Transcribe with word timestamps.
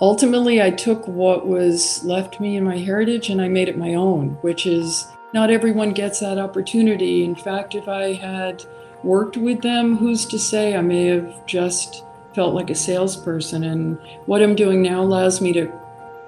ultimately, 0.00 0.62
I 0.62 0.70
took 0.70 1.06
what 1.06 1.46
was 1.46 2.04
left 2.04 2.40
me 2.40 2.56
in 2.56 2.64
my 2.64 2.78
heritage 2.78 3.30
and 3.30 3.40
I 3.40 3.48
made 3.48 3.68
it 3.68 3.78
my 3.78 3.94
own, 3.94 4.30
which 4.42 4.66
is 4.66 5.06
not 5.32 5.50
everyone 5.50 5.92
gets 5.92 6.20
that 6.20 6.38
opportunity. 6.38 7.24
In 7.24 7.34
fact, 7.34 7.74
if 7.74 7.88
I 7.88 8.14
had 8.14 8.64
worked 9.02 9.36
with 9.36 9.62
them, 9.62 9.96
who's 9.96 10.24
to 10.26 10.38
say 10.38 10.76
I 10.76 10.82
may 10.82 11.06
have 11.06 11.46
just 11.46 12.04
felt 12.34 12.54
like 12.54 12.70
a 12.70 12.74
salesperson? 12.74 13.64
And 13.64 13.98
what 14.26 14.42
I'm 14.42 14.54
doing 14.54 14.82
now 14.82 15.02
allows 15.02 15.40
me 15.40 15.52
to 15.54 15.72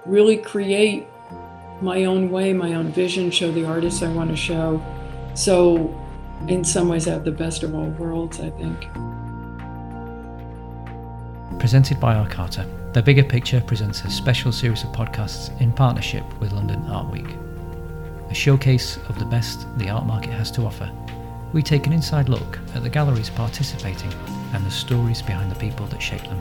really 0.07 0.37
create 0.37 1.07
my 1.81 2.05
own 2.05 2.31
way, 2.31 2.53
my 2.53 2.75
own 2.75 2.89
vision, 2.89 3.31
show 3.31 3.53
the 3.53 3.65
artists 3.65 4.03
I 4.03 4.09
want 4.13 4.31
to 4.31 4.37
show. 4.37 4.83
So, 5.35 5.95
in 6.49 6.65
some 6.65 6.89
ways, 6.89 7.07
I 7.07 7.13
have 7.13 7.25
the 7.25 7.31
best 7.31 7.63
of 7.63 7.75
all 7.75 7.87
worlds, 7.91 8.41
I 8.41 8.51
think. 8.51 8.87
Presented 11.61 12.01
by 12.01 12.15
Arcarta, 12.15 12.67
The 12.95 13.03
Bigger 13.03 13.23
Picture 13.23 13.61
presents 13.61 14.03
a 14.05 14.11
special 14.11 14.51
series 14.51 14.83
of 14.83 14.93
podcasts 14.93 15.51
in 15.61 15.73
partnership 15.73 16.25
with 16.41 16.53
London 16.53 16.83
Art 16.87 17.13
Week. 17.13 17.29
A 18.31 18.35
showcase 18.35 18.97
of 19.11 19.19
the 19.19 19.27
best 19.27 19.67
the 19.77 19.91
art 19.91 20.07
market 20.07 20.33
has 20.33 20.51
to 20.53 20.63
offer, 20.63 20.91
we 21.53 21.63
take 21.63 21.87
an 21.87 21.93
inside 21.93 22.31
look 22.31 22.59
at 22.75 22.83
the 22.83 22.89
galleries 22.89 23.29
participating 23.29 24.11
and 24.55 24.65
the 24.65 24.71
stories 24.71 25.21
behind 25.21 25.53
the 25.53 25.59
people 25.59 25.85
that 25.89 26.01
shape 26.01 26.23
them. 26.23 26.41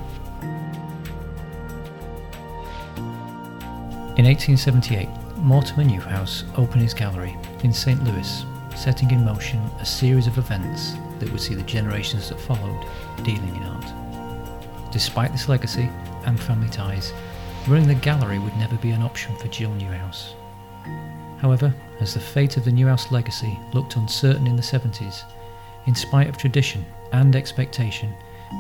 In 4.16 4.24
1878, 4.24 5.10
Mortimer 5.40 5.84
Newhouse 5.84 6.46
opened 6.56 6.82
his 6.82 6.94
gallery 6.94 7.36
in 7.64 7.74
St. 7.74 8.02
Louis, 8.06 8.46
setting 8.74 9.12
in 9.12 9.26
motion 9.26 9.60
a 9.82 9.86
series 9.86 10.28
of 10.28 10.38
events 10.38 10.94
that 11.20 11.30
would 11.30 11.42
see 11.42 11.56
the 11.56 11.64
generations 11.64 12.30
that 12.30 12.40
followed 12.40 12.86
dealing 13.24 13.54
in 13.54 13.64
art. 13.64 14.94
Despite 14.94 15.34
this 15.34 15.50
legacy 15.50 15.90
and 16.28 16.40
family 16.40 16.70
ties, 16.70 17.12
running 17.68 17.88
the 17.88 17.96
gallery 17.96 18.38
would 18.38 18.56
never 18.58 18.76
be 18.76 18.92
an 18.92 19.02
option 19.02 19.36
for 19.38 19.48
Jill 19.48 19.74
Newhouse. 19.74 20.36
However, 21.40 21.74
as 22.00 22.14
the 22.14 22.20
fate 22.20 22.58
of 22.58 22.66
the 22.66 22.72
Newhouse 22.72 23.12
legacy 23.12 23.58
looked 23.74 23.96
uncertain 23.96 24.46
in 24.46 24.56
the 24.56 24.62
70s, 24.62 25.24
in 25.88 25.96
spite 25.96 26.28
of 26.28 26.38
tradition 26.38 26.86
and 27.14 27.36
expectation, 27.36 28.14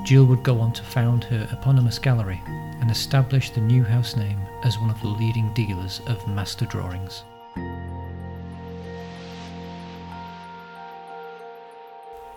Jill 0.03 0.25
would 0.25 0.43
go 0.43 0.59
on 0.59 0.73
to 0.73 0.83
found 0.83 1.23
her 1.25 1.47
eponymous 1.51 1.99
gallery 1.99 2.41
and 2.45 2.89
establish 2.89 3.49
the 3.49 3.61
Newhouse 3.61 4.15
name 4.15 4.39
as 4.63 4.79
one 4.79 4.89
of 4.89 4.99
the 5.01 5.07
leading 5.07 5.53
dealers 5.53 6.01
of 6.07 6.27
master 6.27 6.65
drawings. 6.65 7.23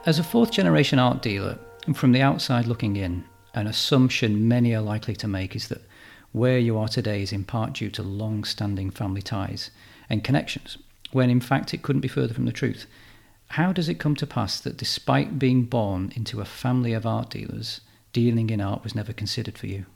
As 0.07 0.19
a 0.19 0.25
fourth 0.25 0.51
generation 0.51 0.99
art 0.99 1.23
dealer, 1.23 1.59
and 1.87 1.97
from 1.97 2.13
the 2.13 2.23
outside 2.23 2.67
looking 2.67 2.97
in, 2.97 3.25
an 3.55 3.67
assumption 3.67 4.49
many 4.49 4.75
are 4.75 4.83
likely 4.83 5.17
to 5.17 5.29
make 5.29 5.57
is 5.57 5.69
that 5.69 5.83
where 6.33 6.59
you 6.59 6.79
are 6.79 6.89
today 6.89 7.23
is 7.23 7.33
in 7.33 7.45
part 7.45 7.73
due 7.75 7.91
to 7.91 8.03
long 8.03 8.45
standing 8.45 8.91
family 8.91 9.23
ties 9.23 9.71
and 10.09 10.25
connections, 10.25 10.79
when 11.13 11.31
in 11.31 11.41
fact 11.41 11.75
it 11.75 11.83
couldn't 11.83 12.01
be 12.01 12.09
further 12.09 12.35
from 12.35 12.47
the 12.47 12.53
truth. 12.53 12.87
How 13.49 13.73
does 13.73 13.89
it 13.89 13.99
come 13.99 14.15
to 14.17 14.27
pass 14.27 14.61
that 14.61 14.77
despite 14.77 15.39
being 15.39 15.65
born 15.65 16.13
into 16.15 16.41
a 16.41 16.45
family 16.45 16.93
of 16.93 17.05
art 17.05 17.31
dealers, 17.31 17.81
dealing 18.13 18.51
in 18.51 18.61
art 18.61 18.85
was 18.85 18.95
never 18.95 19.13
considered 19.13 19.59
for 19.59 19.67
you? 19.67 19.87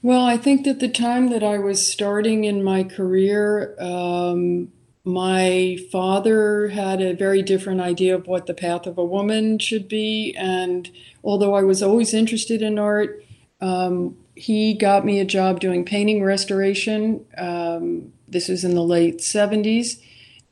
Well, 0.00 0.24
I 0.24 0.36
think 0.36 0.64
that 0.64 0.80
the 0.80 0.88
time 0.88 1.30
that 1.30 1.42
I 1.42 1.58
was 1.58 1.84
starting 1.84 2.44
in 2.44 2.62
my 2.62 2.84
career, 2.84 3.74
um, 3.80 4.70
my 5.04 5.76
father 5.92 6.68
had 6.68 7.02
a 7.02 7.14
very 7.14 7.42
different 7.42 7.80
idea 7.80 8.14
of 8.14 8.26
what 8.26 8.46
the 8.46 8.54
path 8.54 8.86
of 8.86 8.96
a 8.96 9.04
woman 9.04 9.58
should 9.58 9.86
be. 9.86 10.34
And 10.36 10.90
although 11.22 11.54
I 11.54 11.62
was 11.62 11.82
always 11.82 12.14
interested 12.14 12.62
in 12.62 12.78
art, 12.78 13.22
um, 13.60 14.16
he 14.34 14.74
got 14.74 15.04
me 15.04 15.20
a 15.20 15.24
job 15.24 15.60
doing 15.60 15.84
painting 15.84 16.24
restoration. 16.24 17.24
Um, 17.36 18.12
this 18.26 18.48
was 18.48 18.64
in 18.64 18.74
the 18.74 18.82
late 18.82 19.18
70s, 19.18 20.00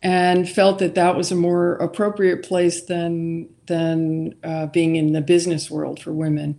and 0.03 0.49
felt 0.49 0.79
that 0.81 0.95
that 0.95 1.17
was 1.17 1.33
a 1.33 1.37
more 1.37 1.75
appropriate 1.77 2.43
place 2.43 2.83
than 2.83 3.49
than 3.67 4.35
uh, 4.45 4.67
being 4.67 4.97
in 4.97 5.13
the 5.13 5.21
business 5.21 5.71
world 5.71 6.01
for 6.01 6.13
women. 6.13 6.59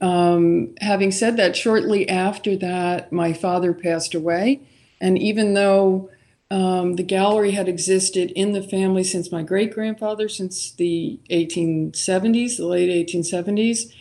Um, 0.00 0.74
having 0.80 1.10
said 1.10 1.36
that, 1.38 1.56
shortly 1.56 2.08
after 2.08 2.56
that, 2.56 3.10
my 3.10 3.32
father 3.32 3.72
passed 3.72 4.14
away. 4.14 4.60
And 5.00 5.18
even 5.18 5.54
though 5.54 6.10
um, 6.54 6.94
the 6.94 7.02
gallery 7.02 7.50
had 7.50 7.68
existed 7.68 8.30
in 8.30 8.52
the 8.52 8.62
family 8.62 9.02
since 9.02 9.32
my 9.32 9.42
great 9.42 9.74
grandfather, 9.74 10.28
since 10.28 10.70
the 10.70 11.18
1870s, 11.28 12.58
the 12.58 12.66
late 12.66 13.08
1870s, 13.08 13.92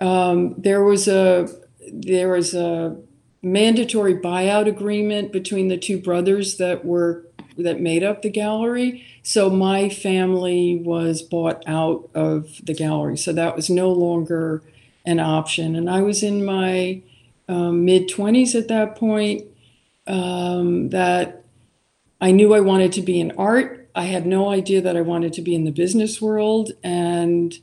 um, 0.00 0.54
there 0.56 0.82
was 0.82 1.06
a 1.06 1.50
there 1.92 2.30
was 2.30 2.54
a 2.54 2.96
mandatory 3.42 4.14
buyout 4.14 4.66
agreement 4.66 5.32
between 5.32 5.68
the 5.68 5.76
two 5.76 6.00
brothers 6.00 6.56
that 6.56 6.82
were 6.82 7.26
that 7.58 7.78
made 7.78 8.02
up 8.02 8.22
the 8.22 8.30
gallery. 8.30 9.04
So 9.22 9.50
my 9.50 9.90
family 9.90 10.80
was 10.82 11.20
bought 11.20 11.62
out 11.66 12.08
of 12.14 12.64
the 12.64 12.72
gallery. 12.72 13.18
So 13.18 13.34
that 13.34 13.54
was 13.54 13.68
no 13.68 13.92
longer 13.92 14.62
an 15.04 15.20
option. 15.20 15.76
And 15.76 15.90
I 15.90 16.00
was 16.00 16.22
in 16.22 16.42
my 16.42 17.02
um, 17.48 17.84
mid 17.84 18.08
20s 18.08 18.54
at 18.54 18.68
that 18.68 18.96
point. 18.96 19.44
Um, 20.06 20.88
that 20.88 21.37
I 22.20 22.30
knew 22.30 22.54
I 22.54 22.60
wanted 22.60 22.92
to 22.92 23.02
be 23.02 23.20
in 23.20 23.32
art. 23.32 23.88
I 23.94 24.04
had 24.04 24.26
no 24.26 24.50
idea 24.50 24.80
that 24.80 24.96
I 24.96 25.00
wanted 25.00 25.32
to 25.34 25.42
be 25.42 25.54
in 25.54 25.64
the 25.64 25.70
business 25.70 26.20
world. 26.20 26.72
And 26.82 27.54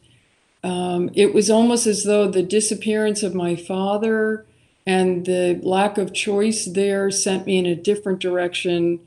um, 0.63 1.09
it 1.13 1.33
was 1.33 1.49
almost 1.49 1.87
as 1.87 2.03
though 2.03 2.27
the 2.27 2.43
disappearance 2.43 3.23
of 3.23 3.35
my 3.35 3.55
father 3.55 4.45
and 4.85 5.25
the 5.25 5.59
lack 5.63 5.97
of 5.97 6.13
choice 6.13 6.65
there 6.65 7.09
sent 7.11 7.45
me 7.45 7.57
in 7.57 7.65
a 7.65 7.75
different 7.75 8.19
direction 8.19 8.99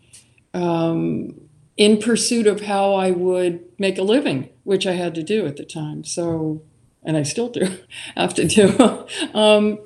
um, 0.54 1.40
in 1.76 1.98
pursuit 1.98 2.46
of 2.46 2.62
how 2.62 2.94
I 2.94 3.10
would 3.10 3.64
make 3.78 3.98
a 3.98 4.02
living, 4.02 4.48
which 4.64 4.86
I 4.86 4.92
had 4.92 5.14
to 5.14 5.22
do 5.22 5.46
at 5.46 5.56
the 5.56 5.64
time. 5.64 6.04
So 6.04 6.62
and 7.02 7.16
I 7.16 7.22
still 7.22 7.48
do 7.48 7.66
have 8.16 8.34
to 8.34 8.46
do. 8.46 9.06
um, 9.34 9.78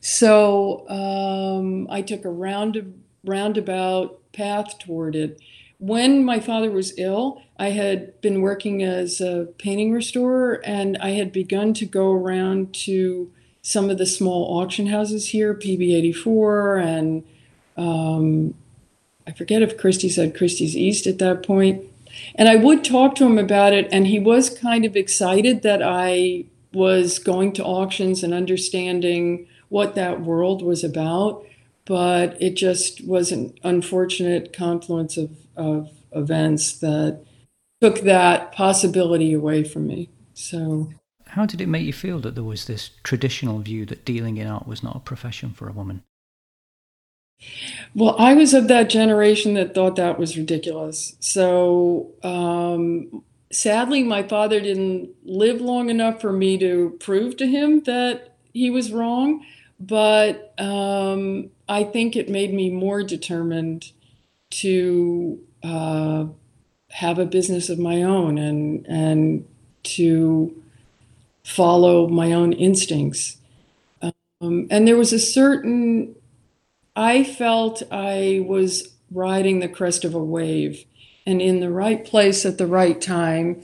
so 0.00 0.88
um, 0.88 1.86
I 1.90 2.02
took 2.02 2.24
a 2.24 2.30
round 2.30 2.99
roundabout 3.24 4.20
path 4.32 4.78
toward 4.78 5.14
it. 5.16 5.40
When 5.78 6.24
my 6.24 6.40
father 6.40 6.70
was 6.70 6.92
ill, 6.98 7.42
I 7.58 7.70
had 7.70 8.20
been 8.20 8.42
working 8.42 8.82
as 8.82 9.20
a 9.20 9.48
painting 9.58 9.92
restorer, 9.92 10.60
and 10.64 10.98
I 10.98 11.10
had 11.10 11.32
begun 11.32 11.72
to 11.74 11.86
go 11.86 12.12
around 12.12 12.74
to 12.84 13.30
some 13.62 13.90
of 13.90 13.98
the 13.98 14.06
small 14.06 14.58
auction 14.60 14.86
houses 14.86 15.28
here, 15.28 15.54
PB84, 15.54 16.84
and 16.84 17.24
um, 17.76 18.54
I 19.26 19.32
forget 19.32 19.62
if 19.62 19.78
Christie's 19.78 20.16
had 20.16 20.36
Christie's 20.36 20.76
East 20.76 21.06
at 21.06 21.18
that 21.18 21.42
point. 21.42 21.84
And 22.34 22.48
I 22.48 22.56
would 22.56 22.84
talk 22.84 23.14
to 23.16 23.26
him 23.26 23.38
about 23.38 23.72
it, 23.72 23.88
and 23.92 24.06
he 24.06 24.18
was 24.18 24.50
kind 24.50 24.84
of 24.84 24.96
excited 24.96 25.62
that 25.62 25.82
I 25.82 26.44
was 26.72 27.18
going 27.18 27.52
to 27.54 27.64
auctions 27.64 28.22
and 28.22 28.34
understanding 28.34 29.46
what 29.68 29.94
that 29.94 30.20
world 30.20 30.62
was 30.62 30.82
about. 30.84 31.44
But 31.90 32.40
it 32.40 32.54
just 32.54 33.04
was 33.04 33.32
an 33.32 33.52
unfortunate 33.64 34.52
confluence 34.52 35.16
of, 35.16 35.36
of 35.56 35.90
events 36.12 36.78
that 36.78 37.24
took 37.80 38.02
that 38.02 38.52
possibility 38.52 39.32
away 39.32 39.64
from 39.64 39.88
me. 39.88 40.08
So, 40.32 40.92
how 41.26 41.46
did 41.46 41.60
it 41.60 41.66
make 41.66 41.84
you 41.84 41.92
feel 41.92 42.20
that 42.20 42.36
there 42.36 42.44
was 42.44 42.66
this 42.66 42.90
traditional 43.02 43.58
view 43.58 43.86
that 43.86 44.04
dealing 44.04 44.36
in 44.36 44.46
art 44.46 44.68
was 44.68 44.84
not 44.84 44.94
a 44.94 45.00
profession 45.00 45.50
for 45.50 45.68
a 45.68 45.72
woman? 45.72 46.04
Well, 47.92 48.14
I 48.20 48.34
was 48.34 48.54
of 48.54 48.68
that 48.68 48.88
generation 48.88 49.54
that 49.54 49.74
thought 49.74 49.96
that 49.96 50.16
was 50.16 50.38
ridiculous. 50.38 51.16
So, 51.18 52.12
um, 52.22 53.24
sadly, 53.50 54.04
my 54.04 54.22
father 54.22 54.60
didn't 54.60 55.10
live 55.24 55.60
long 55.60 55.90
enough 55.90 56.20
for 56.20 56.32
me 56.32 56.56
to 56.58 56.96
prove 57.00 57.36
to 57.38 57.48
him 57.48 57.80
that 57.80 58.36
he 58.52 58.70
was 58.70 58.92
wrong. 58.92 59.44
But 59.80 60.52
um, 60.58 61.50
I 61.68 61.84
think 61.84 62.14
it 62.14 62.28
made 62.28 62.52
me 62.52 62.70
more 62.70 63.02
determined 63.02 63.92
to 64.50 65.40
uh, 65.62 66.26
have 66.90 67.18
a 67.18 67.24
business 67.24 67.70
of 67.70 67.78
my 67.78 68.02
own 68.02 68.36
and 68.36 68.86
and 68.86 69.46
to 69.82 70.54
follow 71.44 72.06
my 72.08 72.32
own 72.32 72.52
instincts. 72.52 73.38
Um, 74.40 74.66
and 74.70 74.86
there 74.86 74.96
was 74.96 75.12
a 75.12 75.18
certain, 75.18 76.14
I 76.96 77.24
felt 77.24 77.82
I 77.90 78.44
was 78.46 78.94
riding 79.10 79.60
the 79.60 79.68
crest 79.68 80.04
of 80.04 80.14
a 80.14 80.24
wave 80.24 80.84
and 81.26 81.42
in 81.42 81.60
the 81.60 81.70
right 81.70 82.04
place 82.04 82.46
at 82.46 82.56
the 82.56 82.66
right 82.66 83.00
time 83.00 83.62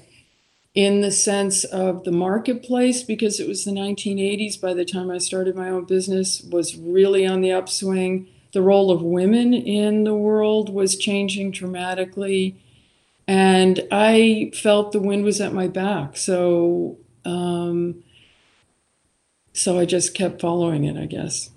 in 0.77 1.01
the 1.01 1.11
sense 1.11 1.65
of 1.65 2.05
the 2.05 2.13
marketplace 2.13 3.03
because 3.03 3.41
it 3.41 3.49
was 3.49 3.65
the 3.65 3.71
1980s 3.73 4.61
by 4.61 4.75
the 4.75 4.85
time 4.85 5.11
I 5.11 5.17
started 5.17 5.57
my 5.57 5.71
own 5.71 5.87
business 5.87 6.43
was 6.43 6.77
really 6.77 7.27
on 7.27 7.41
the 7.41 7.51
upswing. 7.51 8.29
The 8.53 8.61
role 8.61 8.91
of 8.91 9.01
women 9.01 9.55
in 9.55 10.05
the 10.05 10.15
world 10.15 10.69
was 10.69 10.97
changing 10.97 11.53
dramatically. 11.53 12.57
And 13.27 13.89
I 13.91 14.53
felt 14.55 14.93
the 14.93 15.01
wind 15.01 15.25
was 15.25 15.41
at 15.41 15.55
my 15.55 15.67
back. 15.67 16.19
So 16.19 16.99
um, 17.25 18.05
so 19.55 19.79
I 19.79 19.87
just 19.87 20.15
kept 20.15 20.43
following 20.43 20.85
it 20.85 20.97
I 20.97 21.07
guess 21.07 21.51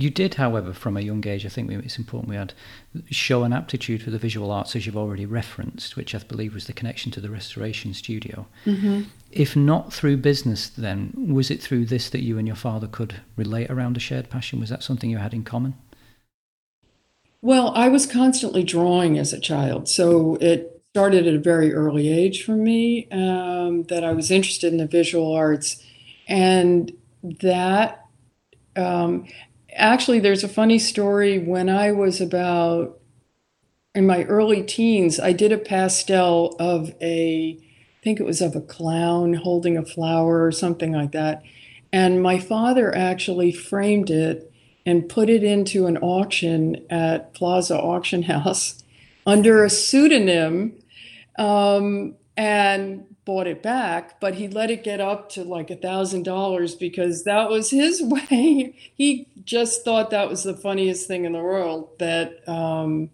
You 0.00 0.10
did, 0.10 0.34
however, 0.34 0.72
from 0.72 0.96
a 0.96 1.00
young 1.00 1.26
age, 1.26 1.44
I 1.44 1.48
think 1.48 1.72
it's 1.72 1.98
important 1.98 2.28
we 2.30 2.36
had, 2.36 2.54
show 3.10 3.42
an 3.42 3.52
aptitude 3.52 4.00
for 4.00 4.10
the 4.10 4.18
visual 4.18 4.52
arts, 4.52 4.76
as 4.76 4.86
you've 4.86 4.96
already 4.96 5.26
referenced, 5.26 5.96
which 5.96 6.14
I 6.14 6.18
believe 6.18 6.54
was 6.54 6.68
the 6.68 6.72
connection 6.72 7.10
to 7.12 7.20
the 7.20 7.30
restoration 7.30 7.92
studio. 7.94 8.46
Mm-hmm. 8.64 9.02
If 9.32 9.56
not 9.56 9.92
through 9.92 10.18
business, 10.18 10.68
then, 10.68 11.12
was 11.16 11.50
it 11.50 11.60
through 11.60 11.86
this 11.86 12.10
that 12.10 12.22
you 12.22 12.38
and 12.38 12.46
your 12.46 12.54
father 12.54 12.86
could 12.86 13.22
relate 13.34 13.70
around 13.70 13.96
a 13.96 14.00
shared 14.00 14.30
passion? 14.30 14.60
Was 14.60 14.68
that 14.68 14.84
something 14.84 15.10
you 15.10 15.18
had 15.18 15.34
in 15.34 15.42
common? 15.42 15.74
Well, 17.42 17.72
I 17.74 17.88
was 17.88 18.06
constantly 18.06 18.62
drawing 18.62 19.18
as 19.18 19.32
a 19.32 19.40
child, 19.40 19.88
so 19.88 20.36
it 20.40 20.80
started 20.90 21.26
at 21.26 21.34
a 21.34 21.40
very 21.40 21.74
early 21.74 22.08
age 22.08 22.44
for 22.44 22.54
me 22.54 23.08
um, 23.10 23.82
that 23.84 24.04
I 24.04 24.12
was 24.12 24.30
interested 24.30 24.70
in 24.72 24.78
the 24.78 24.86
visual 24.86 25.34
arts. 25.34 25.84
And 26.28 26.92
that 27.22 28.04
um, 28.76 29.26
actually, 29.74 30.20
there's 30.20 30.44
a 30.44 30.48
funny 30.48 30.78
story. 30.78 31.38
When 31.38 31.68
I 31.68 31.92
was 31.92 32.20
about 32.20 33.00
in 33.94 34.06
my 34.06 34.24
early 34.24 34.62
teens, 34.62 35.18
I 35.18 35.32
did 35.32 35.52
a 35.52 35.58
pastel 35.58 36.54
of 36.58 36.94
a, 37.00 37.58
I 37.58 38.04
think 38.04 38.20
it 38.20 38.26
was 38.26 38.40
of 38.40 38.54
a 38.54 38.60
clown 38.60 39.34
holding 39.34 39.76
a 39.76 39.84
flower 39.84 40.44
or 40.44 40.52
something 40.52 40.92
like 40.92 41.12
that. 41.12 41.42
And 41.92 42.22
my 42.22 42.38
father 42.38 42.94
actually 42.94 43.52
framed 43.52 44.10
it 44.10 44.52
and 44.84 45.08
put 45.08 45.28
it 45.28 45.42
into 45.42 45.86
an 45.86 45.98
auction 45.98 46.86
at 46.90 47.34
Plaza 47.34 47.78
Auction 47.78 48.22
House 48.22 48.82
under 49.26 49.64
a 49.64 49.70
pseudonym 49.70 50.74
um, 51.38 52.14
and 52.36 53.04
bought 53.28 53.46
it 53.46 53.62
back. 53.62 54.18
But 54.20 54.36
he 54.36 54.48
let 54.48 54.70
it 54.70 54.82
get 54.82 55.02
up 55.02 55.28
to 55.32 55.44
like 55.44 55.70
a 55.70 55.76
thousand 55.76 56.22
dollars 56.22 56.74
because 56.74 57.24
that 57.24 57.50
was 57.50 57.70
his 57.70 58.02
way. 58.30 58.74
he 58.94 59.28
just 59.44 59.84
thought 59.84 60.10
that 60.10 60.30
was 60.30 60.44
the 60.44 60.56
funniest 60.56 61.06
thing 61.06 61.26
in 61.26 61.32
the 61.32 61.42
world. 61.42 61.90
That 61.98 62.48
um, 62.48 63.10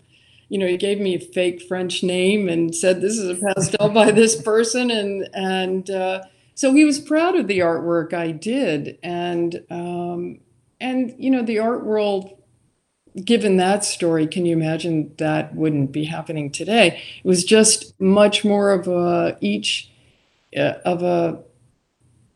you 0.48 0.58
know, 0.58 0.68
he 0.68 0.76
gave 0.76 1.00
me 1.00 1.16
a 1.16 1.18
fake 1.18 1.62
French 1.62 2.04
name 2.04 2.48
and 2.48 2.72
said 2.72 3.00
this 3.00 3.18
is 3.18 3.28
a 3.28 3.42
pastel 3.44 3.88
by 3.88 4.12
this 4.12 4.40
person, 4.50 4.92
and 4.92 5.28
and 5.34 5.90
uh, 5.90 6.22
so 6.54 6.72
he 6.72 6.84
was 6.84 7.00
proud 7.00 7.34
of 7.34 7.48
the 7.48 7.58
artwork 7.58 8.14
I 8.14 8.30
did, 8.30 8.96
and 9.02 9.64
um, 9.68 10.38
and 10.80 11.12
you 11.18 11.30
know 11.30 11.42
the 11.42 11.58
art 11.58 11.84
world 11.84 12.40
given 13.24 13.58
that 13.58 13.84
story 13.84 14.26
can 14.26 14.44
you 14.44 14.52
imagine 14.52 15.14
that 15.18 15.54
wouldn't 15.54 15.92
be 15.92 16.02
happening 16.02 16.50
today 16.50 17.00
it 17.22 17.28
was 17.28 17.44
just 17.44 17.94
much 18.00 18.44
more 18.44 18.72
of 18.72 18.88
a 18.88 19.38
each 19.40 19.88
uh, 20.56 20.74
of 20.84 21.02
a 21.02 21.42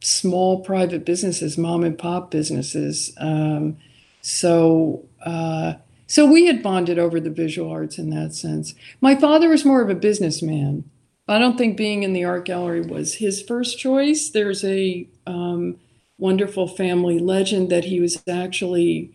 small 0.01 0.61
private 0.61 1.05
businesses 1.05 1.59
mom 1.59 1.85
and 1.85 1.99
pop 1.99 2.31
businesses 2.31 3.13
um, 3.19 3.77
so 4.23 5.05
uh, 5.25 5.75
so 6.07 6.25
we 6.31 6.47
had 6.47 6.63
bonded 6.63 6.99
over 6.99 7.21
the 7.21 7.31
visual 7.31 7.71
arts 7.71 7.99
in 7.99 8.11
that 8.11 8.35
sense 8.35 8.75
my 9.01 9.15
father 9.15 9.49
was 9.49 9.65
more 9.65 9.83
of 9.83 9.91
a 9.91 9.95
businessman 9.95 10.85
i 11.27 11.39
don't 11.39 11.59
think 11.59 11.77
being 11.77 12.03
in 12.03 12.13
the 12.13 12.25
art 12.25 12.45
gallery 12.45 12.81
was 12.81 13.15
his 13.15 13.43
first 13.43 13.79
choice 13.79 14.31
there's 14.31 14.65
a 14.65 15.09
um, 15.27 15.77
wonderful 16.19 16.69
family 16.69 17.19
legend 17.19 17.71
that 17.71 17.85
he 17.85 18.01
was 18.01 18.23
actually 18.29 19.13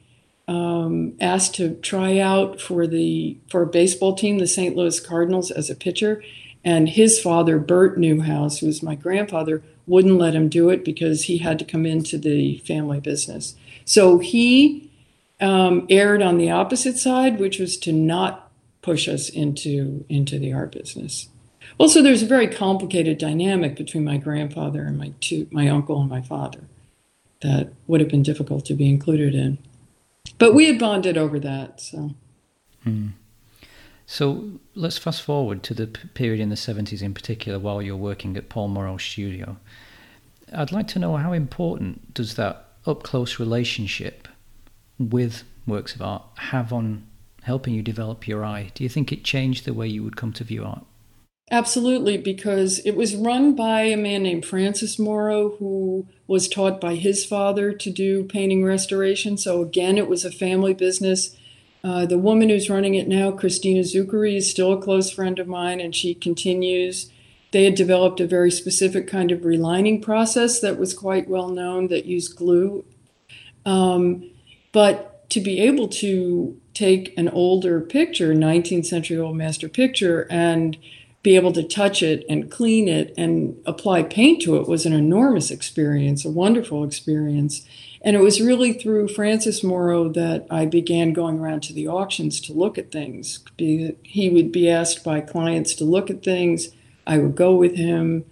um, 0.48 1.14
asked 1.22 1.56
to 1.56 1.76
try 1.76 2.20
out 2.20 2.60
for 2.60 2.88
the 2.88 3.38
for 3.50 3.64
a 3.64 3.68
baseball 3.68 4.16
team, 4.16 4.40
the 4.40 4.48
St. 4.48 4.76
Louis 4.76 5.00
Cardinals, 5.00 5.52
as 5.52 5.70
a 5.70 5.76
pitcher. 5.76 6.24
And 6.64 6.88
his 6.88 7.20
father, 7.20 7.60
Bert 7.60 7.98
Newhouse, 7.98 8.60
who 8.60 8.68
was 8.68 8.82
my 8.82 8.96
grandfather, 8.96 9.62
wouldn't 9.86 10.18
let 10.18 10.34
him 10.34 10.48
do 10.48 10.70
it 10.70 10.86
because 10.86 11.24
he 11.24 11.40
had 11.40 11.60
to 11.60 11.66
come 11.66 11.86
into 11.86 12.18
the 12.18 12.60
family 12.60 13.00
business. 13.00 13.56
So 13.86 14.20
he 14.20 14.90
um, 15.42 15.86
erred 15.90 16.22
on 16.22 16.38
the 16.38 16.52
opposite 16.52 16.98
side, 16.98 17.40
which 17.40 17.60
was 17.60 17.76
to 17.78 17.92
not 17.92 18.52
push 18.82 19.08
us 19.08 19.30
into 19.30 20.06
into 20.10 20.40
the 20.40 20.54
art 20.54 20.72
business. 20.72 21.28
Also, 21.78 22.02
there's 22.02 22.24
a 22.24 22.28
very 22.28 22.48
complicated 22.48 23.18
dynamic 23.18 23.76
between 23.76 24.04
my 24.04 24.18
grandfather 24.18 24.84
and 24.84 24.98
my 24.98 25.14
two, 25.20 25.48
my 25.52 25.68
uncle 25.68 26.00
and 26.00 26.10
my 26.10 26.22
father 26.22 26.62
that 27.42 27.74
would 27.88 28.00
have 28.00 28.10
been 28.10 28.24
difficult 28.24 28.66
to 28.66 28.74
be 28.74 28.88
included 28.88 29.36
in. 29.36 29.58
But 30.38 30.54
we 30.54 30.68
had 30.68 30.80
bonded 30.80 31.18
over 31.18 31.40
that. 31.40 31.82
So. 31.82 32.12
Hmm. 32.84 33.10
So 34.06 34.60
let's 34.76 34.98
fast 34.98 35.22
forward 35.22 35.64
to 35.64 35.74
the 35.74 35.88
period 35.88 36.40
in 36.40 36.50
the 36.50 36.56
70s 36.56 37.02
in 37.02 37.14
particular 37.14 37.58
while 37.60 37.82
you're 37.82 37.96
working 37.96 38.36
at 38.38 38.50
Paul 38.50 38.68
Morrow's 38.68 39.04
studio. 39.04 39.58
I'd 40.54 40.72
like 40.72 40.88
to 40.90 41.00
know 41.00 41.16
how 41.18 41.34
important 41.34 42.14
does 42.14 42.36
that 42.36 42.66
up 42.86 43.04
close 43.04 43.40
relationship 43.40 44.28
with 45.00 45.44
works 45.66 45.96
of 45.96 46.02
art 46.02 46.24
have 46.38 46.74
on 46.74 47.08
helping 47.44 47.74
you 47.74 47.82
develop 47.82 48.28
your 48.28 48.44
eye? 48.44 48.72
Do 48.74 48.84
you 48.84 48.90
think 48.90 49.12
it 49.12 49.24
changed 49.24 49.66
the 49.66 49.74
way 49.74 49.88
you 49.88 50.04
would 50.04 50.18
come 50.18 50.34
to 50.34 50.44
view 50.44 50.64
art? 50.64 50.86
Absolutely, 51.52 52.18
because 52.18 52.80
it 52.80 52.96
was 52.96 53.16
run 53.16 53.54
by 53.56 53.82
a 53.82 53.98
man 53.98 54.24
named 54.24 54.46
Francis 54.46 54.98
Morrow, 54.98 55.56
who 55.58 56.08
was 56.26 56.48
taught 56.48 56.80
by 56.80 56.96
his 56.96 57.26
father 57.26 57.74
to 57.74 57.90
do 57.90 58.24
painting 58.24 58.64
restoration. 58.64 59.38
So, 59.38 59.62
again, 59.62 59.98
it 59.98 60.08
was 60.08 60.24
a 60.24 60.32
family 60.32 60.74
business. 60.74 61.36
Uh, 61.84 62.06
the 62.06 62.18
woman 62.18 62.48
who's 62.50 62.70
running 62.70 62.96
it 62.96 63.10
now, 63.10 63.32
Christina 63.32 63.82
Zuccheri, 63.82 64.38
is 64.38 64.50
still 64.50 64.72
a 64.72 64.82
close 64.82 65.12
friend 65.12 65.38
of 65.38 65.48
mine, 65.48 65.82
and 65.82 65.94
she 65.94 66.14
continues. 66.14 67.12
They 67.52 67.66
had 67.66 67.76
developed 67.76 68.22
a 68.22 68.28
very 68.28 68.52
specific 68.52 69.06
kind 69.06 69.32
of 69.32 69.42
relining 69.42 70.02
process 70.02 70.62
that 70.62 70.80
was 70.80 70.94
quite 70.94 71.28
well 71.28 71.50
known 71.50 71.90
that 71.90 72.06
used 72.06 72.38
glue. 72.38 72.86
Um, 73.66 74.32
but 74.72 75.30
to 75.32 75.42
be 75.42 75.60
able 75.60 75.88
to 75.90 76.58
take 76.74 77.14
an 77.18 77.28
older 77.30 77.82
picture, 77.82 78.34
19th 78.34 78.86
century 78.86 79.18
old 79.18 79.36
master 79.36 79.68
picture, 79.68 80.26
and 80.30 80.78
be 81.22 81.36
able 81.36 81.54
to 81.54 81.64
touch 81.64 82.02
it 82.04 82.26
and 82.30 82.52
clean 82.52 82.88
it 82.88 83.14
and 83.18 83.58
apply 83.66 84.04
paint 84.04 84.42
to 84.42 84.58
it 84.58 84.68
was 84.68 84.86
an 84.86 84.94
enormous 84.94 85.52
experience, 85.52 86.26
a 86.26 86.30
wonderful 86.30 86.84
experience. 86.84 87.66
And 88.04 88.18
it 88.18 88.20
was 88.20 88.42
really 88.42 88.74
through 88.74 89.08
Francis 89.08 89.64
Morrow 89.64 90.10
that 90.10 90.46
I 90.52 90.66
began 90.66 91.14
going 91.14 91.40
around 91.40 91.64
to 91.64 91.74
the 91.74 91.88
auctions 91.88 92.42
to 92.42 92.54
look 92.54 92.78
at 92.78 92.92
things. 92.92 93.40
He 93.58 94.30
would 94.30 94.52
be 94.52 94.70
asked 94.70 95.04
by 95.04 95.22
clients 95.22 95.74
to 95.76 95.86
look 95.86 96.10
at 96.10 96.22
things. 96.22 96.70
I 97.08 97.18
would 97.18 97.36
go 97.36 97.56
with 97.56 97.76
him. 97.76 98.26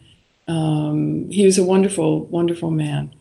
Um, 0.48 1.30
he 1.30 1.46
was 1.46 1.58
a 1.58 1.64
wonderful, 1.64 2.26
wonderful 2.26 2.70
man. 2.70 3.14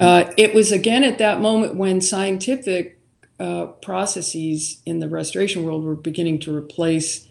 Uh, 0.00 0.32
it 0.36 0.54
was 0.54 0.72
again 0.72 1.04
at 1.04 1.18
that 1.18 1.40
moment 1.40 1.76
when 1.76 2.00
scientific 2.00 2.98
uh, 3.38 3.66
processes 3.66 4.80
in 4.84 4.98
the 4.98 5.08
restoration 5.08 5.64
world 5.64 5.84
were 5.84 5.94
beginning 5.94 6.40
to 6.40 6.54
replace 6.54 7.28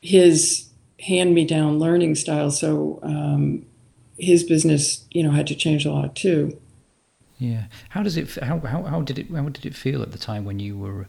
his 0.00 0.68
hand 1.00 1.34
me 1.34 1.44
down 1.44 1.78
learning 1.78 2.14
style. 2.14 2.50
So 2.50 3.00
um, 3.02 3.66
his 4.16 4.44
business, 4.44 5.04
you 5.10 5.22
know, 5.22 5.30
had 5.30 5.46
to 5.48 5.54
change 5.54 5.84
a 5.84 5.92
lot 5.92 6.14
too. 6.14 6.56
Yeah. 7.40 7.64
How 7.88 8.02
does 8.02 8.16
it? 8.16 8.34
How 8.36 8.60
how, 8.60 8.82
how 8.82 9.00
did 9.00 9.18
it? 9.18 9.30
How 9.30 9.48
did 9.48 9.64
it 9.64 9.74
feel 9.74 10.02
at 10.02 10.12
the 10.12 10.18
time 10.18 10.44
when 10.44 10.60
you 10.60 10.78
were 10.78 11.08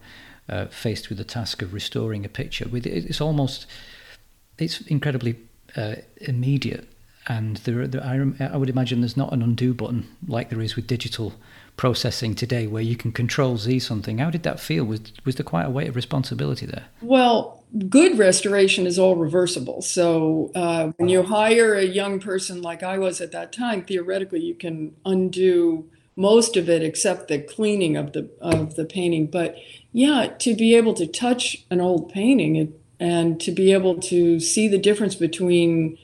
uh, 0.49 0.67
faced 0.67 1.09
with 1.09 1.17
the 1.17 1.25
task 1.25 1.61
of 1.61 1.73
restoring 1.73 2.25
a 2.25 2.29
picture? 2.29 2.67
With 2.69 2.87
it's 2.87 3.19
almost, 3.19 3.67
it's 4.57 4.79
incredibly 4.81 5.35
uh, 5.75 5.95
immediate, 6.21 6.87
and 7.27 7.57
there, 7.57 7.85
there 7.85 8.01
I, 8.01 8.53
I 8.53 8.55
would 8.55 8.69
imagine 8.69 9.01
there's 9.01 9.17
not 9.17 9.33
an 9.33 9.43
undo 9.43 9.73
button 9.73 10.07
like 10.25 10.49
there 10.49 10.61
is 10.61 10.77
with 10.77 10.87
digital 10.87 11.33
processing 11.75 12.33
today, 12.33 12.65
where 12.65 12.81
you 12.81 12.95
can 12.95 13.11
control 13.11 13.57
Z 13.57 13.79
something. 13.79 14.19
How 14.19 14.29
did 14.29 14.43
that 14.43 14.59
feel? 14.61 14.85
Was 14.85 15.01
was 15.25 15.35
there 15.35 15.43
quite 15.43 15.65
a 15.65 15.69
weight 15.69 15.89
of 15.89 15.97
responsibility 15.97 16.65
there? 16.65 16.85
Well, 17.01 17.61
good 17.89 18.17
restoration 18.17 18.87
is 18.87 18.97
all 18.97 19.17
reversible. 19.17 19.81
So 19.81 20.49
uh, 20.55 20.93
when 20.95 21.09
you 21.09 21.23
hire 21.23 21.73
a 21.73 21.83
young 21.83 22.21
person 22.21 22.61
like 22.61 22.83
I 22.83 22.97
was 22.97 23.19
at 23.19 23.33
that 23.33 23.51
time, 23.51 23.83
theoretically 23.83 24.39
you 24.39 24.55
can 24.55 24.95
undo 25.05 25.89
most 26.15 26.57
of 26.57 26.69
it 26.69 26.83
except 26.83 27.27
the 27.27 27.39
cleaning 27.39 27.95
of 27.97 28.13
the 28.13 28.29
of 28.39 28.75
the 28.75 28.85
painting. 28.85 29.27
But 29.27 29.55
yeah, 29.91 30.27
to 30.39 30.55
be 30.55 30.75
able 30.75 30.93
to 30.95 31.07
touch 31.07 31.65
an 31.69 31.81
old 31.81 32.11
painting 32.11 32.73
and 32.99 33.39
to 33.41 33.51
be 33.51 33.73
able 33.73 33.99
to 33.99 34.39
see 34.39 34.67
the 34.67 34.77
difference 34.77 35.15
between 35.15 35.97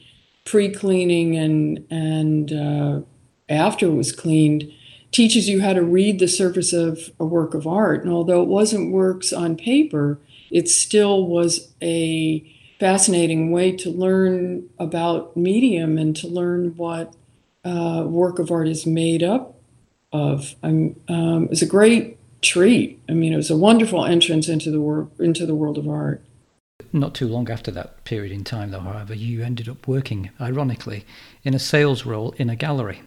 pre-cleaning 0.45 1.35
and 1.35 1.85
and 1.89 2.53
uh, 2.53 3.01
after 3.49 3.87
it 3.87 3.95
was 3.95 4.11
cleaned 4.11 4.71
teaches 5.11 5.47
you 5.47 5.61
how 5.61 5.73
to 5.73 5.81
read 5.81 6.19
the 6.19 6.27
surface 6.27 6.73
of 6.73 7.11
a 7.19 7.25
work 7.25 7.53
of 7.53 7.65
art. 7.65 8.03
And 8.03 8.11
although 8.11 8.41
it 8.43 8.49
wasn't 8.49 8.91
works 8.91 9.31
on 9.31 9.55
paper, 9.55 10.19
it 10.51 10.67
still 10.67 11.25
was 11.25 11.73
a 11.81 12.39
fascinating 12.79 13.51
way 13.51 13.71
to 13.71 13.89
learn 13.89 14.69
about 14.77 15.35
medium 15.35 15.97
and 15.97 16.15
to 16.17 16.27
learn 16.27 16.75
what 16.75 17.15
uh, 17.63 18.03
work 18.05 18.37
of 18.37 18.51
art 18.51 18.67
is 18.67 18.85
made 18.85 19.23
up 19.23 19.56
of. 20.11 20.55
Um, 20.63 20.95
it 21.07 21.49
was 21.49 21.61
a 21.61 21.67
great 21.67 22.17
treat. 22.41 23.01
I 23.09 23.13
mean, 23.13 23.33
it 23.33 23.37
was 23.37 23.49
a 23.49 23.57
wonderful 23.57 24.05
entrance 24.05 24.47
into 24.47 24.71
the 24.71 24.81
world 24.81 25.11
into 25.19 25.45
the 25.45 25.55
world 25.55 25.77
of 25.77 25.87
art. 25.87 26.23
Not 26.93 27.13
too 27.13 27.27
long 27.27 27.49
after 27.49 27.71
that 27.71 28.03
period 28.05 28.31
in 28.31 28.43
time, 28.43 28.71
though, 28.71 28.79
however, 28.79 29.13
you 29.13 29.43
ended 29.43 29.67
up 29.67 29.87
working, 29.87 30.29
ironically, 30.39 31.05
in 31.43 31.53
a 31.53 31.59
sales 31.59 32.05
role 32.05 32.33
in 32.37 32.49
a 32.49 32.55
gallery. 32.55 33.01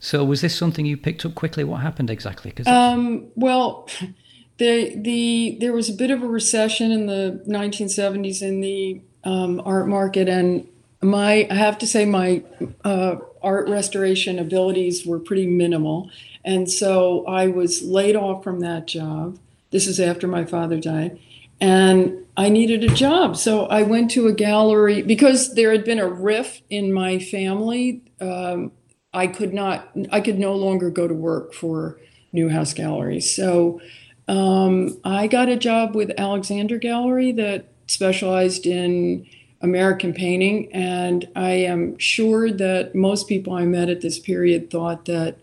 So 0.00 0.24
was 0.24 0.40
this 0.40 0.54
something 0.54 0.86
you 0.86 0.96
picked 0.96 1.24
up 1.24 1.34
quickly? 1.34 1.64
What 1.64 1.80
happened 1.80 2.10
exactly? 2.10 2.52
Um, 2.66 3.26
well, 3.34 3.88
the 4.58 4.96
the 4.96 5.58
there 5.60 5.72
was 5.72 5.88
a 5.88 5.92
bit 5.92 6.10
of 6.10 6.22
a 6.22 6.28
recession 6.28 6.90
in 6.90 7.06
the 7.06 7.42
1970s 7.46 8.42
in 8.42 8.60
the 8.60 9.00
um, 9.24 9.60
art 9.64 9.88
market, 9.88 10.28
and 10.28 10.66
my 11.02 11.46
I 11.50 11.54
have 11.54 11.78
to 11.78 11.86
say 11.86 12.04
my 12.04 12.42
uh, 12.84 13.16
art 13.42 13.68
restoration 13.68 14.38
abilities 14.38 15.06
were 15.06 15.18
pretty 15.18 15.46
minimal, 15.46 16.10
and 16.44 16.70
so 16.70 17.24
I 17.26 17.48
was 17.48 17.82
laid 17.82 18.16
off 18.16 18.42
from 18.42 18.60
that 18.60 18.86
job. 18.86 19.38
This 19.70 19.86
is 19.86 20.00
after 20.00 20.26
my 20.26 20.44
father 20.44 20.80
died, 20.80 21.18
and 21.60 22.26
I 22.36 22.48
needed 22.48 22.84
a 22.84 22.94
job. 22.94 23.36
So 23.36 23.66
I 23.66 23.82
went 23.82 24.10
to 24.12 24.28
a 24.28 24.32
gallery 24.32 25.02
because 25.02 25.54
there 25.54 25.72
had 25.72 25.84
been 25.84 25.98
a 25.98 26.08
rift 26.08 26.62
in 26.70 26.92
my 26.92 27.18
family. 27.18 28.02
Um, 28.20 28.72
I 29.12 29.26
could 29.26 29.52
not, 29.52 29.90
I 30.12 30.20
could 30.20 30.38
no 30.38 30.54
longer 30.54 30.90
go 30.90 31.08
to 31.08 31.14
work 31.14 31.52
for 31.52 31.98
Newhouse 32.32 32.74
Gallery. 32.74 33.20
So 33.20 33.80
um, 34.28 34.98
I 35.02 35.26
got 35.26 35.48
a 35.48 35.56
job 35.56 35.96
with 35.96 36.12
Alexander 36.18 36.78
Gallery 36.78 37.32
that 37.32 37.72
specialized 37.88 38.66
in 38.66 39.26
American 39.60 40.12
painting. 40.12 40.72
And 40.72 41.28
I 41.34 41.50
am 41.50 41.98
sure 41.98 42.50
that 42.50 42.94
most 42.94 43.28
people 43.28 43.54
I 43.54 43.64
met 43.64 43.88
at 43.88 44.00
this 44.00 44.18
period 44.18 44.70
thought 44.70 45.06
that 45.06 45.38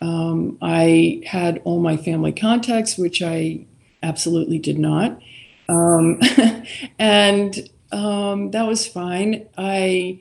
um, 0.00 0.58
I 0.62 1.22
had 1.26 1.60
all 1.64 1.80
my 1.80 1.96
family 1.96 2.32
contacts, 2.32 2.96
which 2.96 3.22
I 3.22 3.66
absolutely 4.02 4.58
did 4.58 4.78
not. 4.78 5.20
Um, 5.68 6.20
and 6.98 7.68
um, 7.92 8.50
that 8.52 8.66
was 8.66 8.86
fine. 8.86 9.48
I 9.56 10.20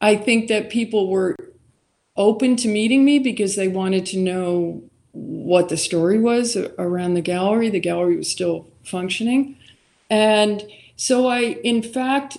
I 0.00 0.16
think 0.16 0.48
that 0.48 0.70
people 0.70 1.08
were 1.10 1.34
open 2.16 2.56
to 2.56 2.68
meeting 2.68 3.04
me 3.04 3.18
because 3.18 3.56
they 3.56 3.68
wanted 3.68 4.06
to 4.06 4.18
know 4.18 4.82
what 5.12 5.68
the 5.68 5.76
story 5.76 6.18
was 6.18 6.56
around 6.56 7.14
the 7.14 7.20
gallery. 7.20 7.70
The 7.70 7.80
gallery 7.80 8.16
was 8.16 8.30
still 8.30 8.68
functioning. 8.84 9.56
And 10.10 10.62
so 10.96 11.26
I, 11.26 11.40
in 11.64 11.82
fact, 11.82 12.36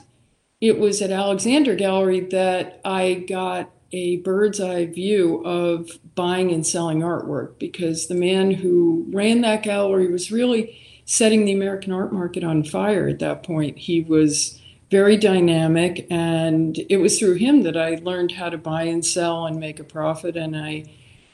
it 0.61 0.79
was 0.79 1.01
at 1.01 1.11
Alexander 1.11 1.75
Gallery 1.75 2.21
that 2.21 2.81
I 2.85 3.25
got 3.27 3.71
a 3.91 4.17
bird's 4.17 4.59
eye 4.59 4.85
view 4.85 5.43
of 5.45 5.89
buying 6.15 6.51
and 6.51 6.65
selling 6.65 6.99
artwork 6.99 7.59
because 7.59 8.07
the 8.07 8.15
man 8.15 8.51
who 8.51 9.05
ran 9.09 9.41
that 9.41 9.63
gallery 9.63 10.11
was 10.11 10.31
really 10.31 10.77
setting 11.05 11.45
the 11.45 11.53
American 11.53 11.93
art 11.93 12.11
market 12.11 12.43
on 12.43 12.63
fire 12.63 13.07
at 13.07 13.19
that 13.19 13.43
point. 13.43 13.77
He 13.77 14.01
was 14.01 14.59
very 14.91 15.17
dynamic, 15.17 16.07
and 16.09 16.77
it 16.89 16.97
was 16.97 17.19
through 17.19 17.35
him 17.35 17.63
that 17.63 17.77
I 17.77 17.95
learned 18.03 18.31
how 18.31 18.49
to 18.49 18.57
buy 18.57 18.83
and 18.83 19.05
sell 19.05 19.45
and 19.45 19.59
make 19.59 19.79
a 19.79 19.83
profit. 19.83 20.35
And 20.35 20.55
I, 20.55 20.85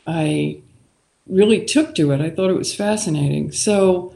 I 0.06 0.62
really 1.28 1.66
took 1.66 1.96
to 1.96 2.12
it. 2.12 2.22
I 2.22 2.30
thought 2.30 2.50
it 2.50 2.58
was 2.58 2.76
fascinating. 2.76 3.52
So, 3.52 4.14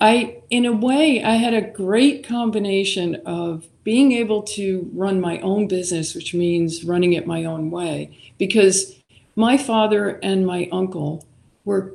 I, 0.00 0.42
in 0.50 0.66
a 0.66 0.72
way, 0.72 1.22
I 1.22 1.36
had 1.36 1.54
a 1.54 1.62
great 1.62 2.26
combination 2.26 3.16
of 3.26 3.66
being 3.86 4.10
able 4.10 4.42
to 4.42 4.90
run 4.92 5.20
my 5.20 5.38
own 5.42 5.68
business, 5.68 6.12
which 6.12 6.34
means 6.34 6.82
running 6.82 7.12
it 7.12 7.24
my 7.24 7.44
own 7.44 7.70
way, 7.70 8.18
because 8.36 8.96
my 9.36 9.56
father 9.56 10.18
and 10.24 10.44
my 10.44 10.68
uncle 10.72 11.24
were 11.64 11.94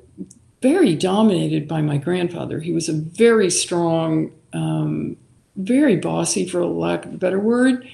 very 0.61 0.95
dominated 0.95 1.67
by 1.67 1.81
my 1.81 1.97
grandfather. 1.97 2.61
He 2.61 2.71
was 2.71 2.87
a 2.87 2.93
very 2.93 3.49
strong, 3.49 4.31
um, 4.53 5.17
very 5.57 5.97
bossy, 5.97 6.47
for 6.47 6.65
lack 6.65 7.03
of 7.05 7.13
a 7.13 7.17
better 7.17 7.41
word, 7.41 7.85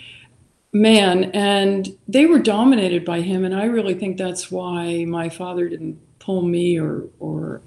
man, 0.71 1.31
and 1.31 1.97
they 2.07 2.27
were 2.27 2.37
dominated 2.37 3.03
by 3.03 3.21
him. 3.21 3.43
And 3.43 3.55
I 3.55 3.65
really 3.65 3.95
think 3.95 4.17
that's 4.17 4.51
why 4.51 5.05
my 5.05 5.27
father 5.29 5.67
didn't 5.67 5.99
pull 6.19 6.43
me 6.43 6.79
or 6.79 7.05
or 7.19 7.61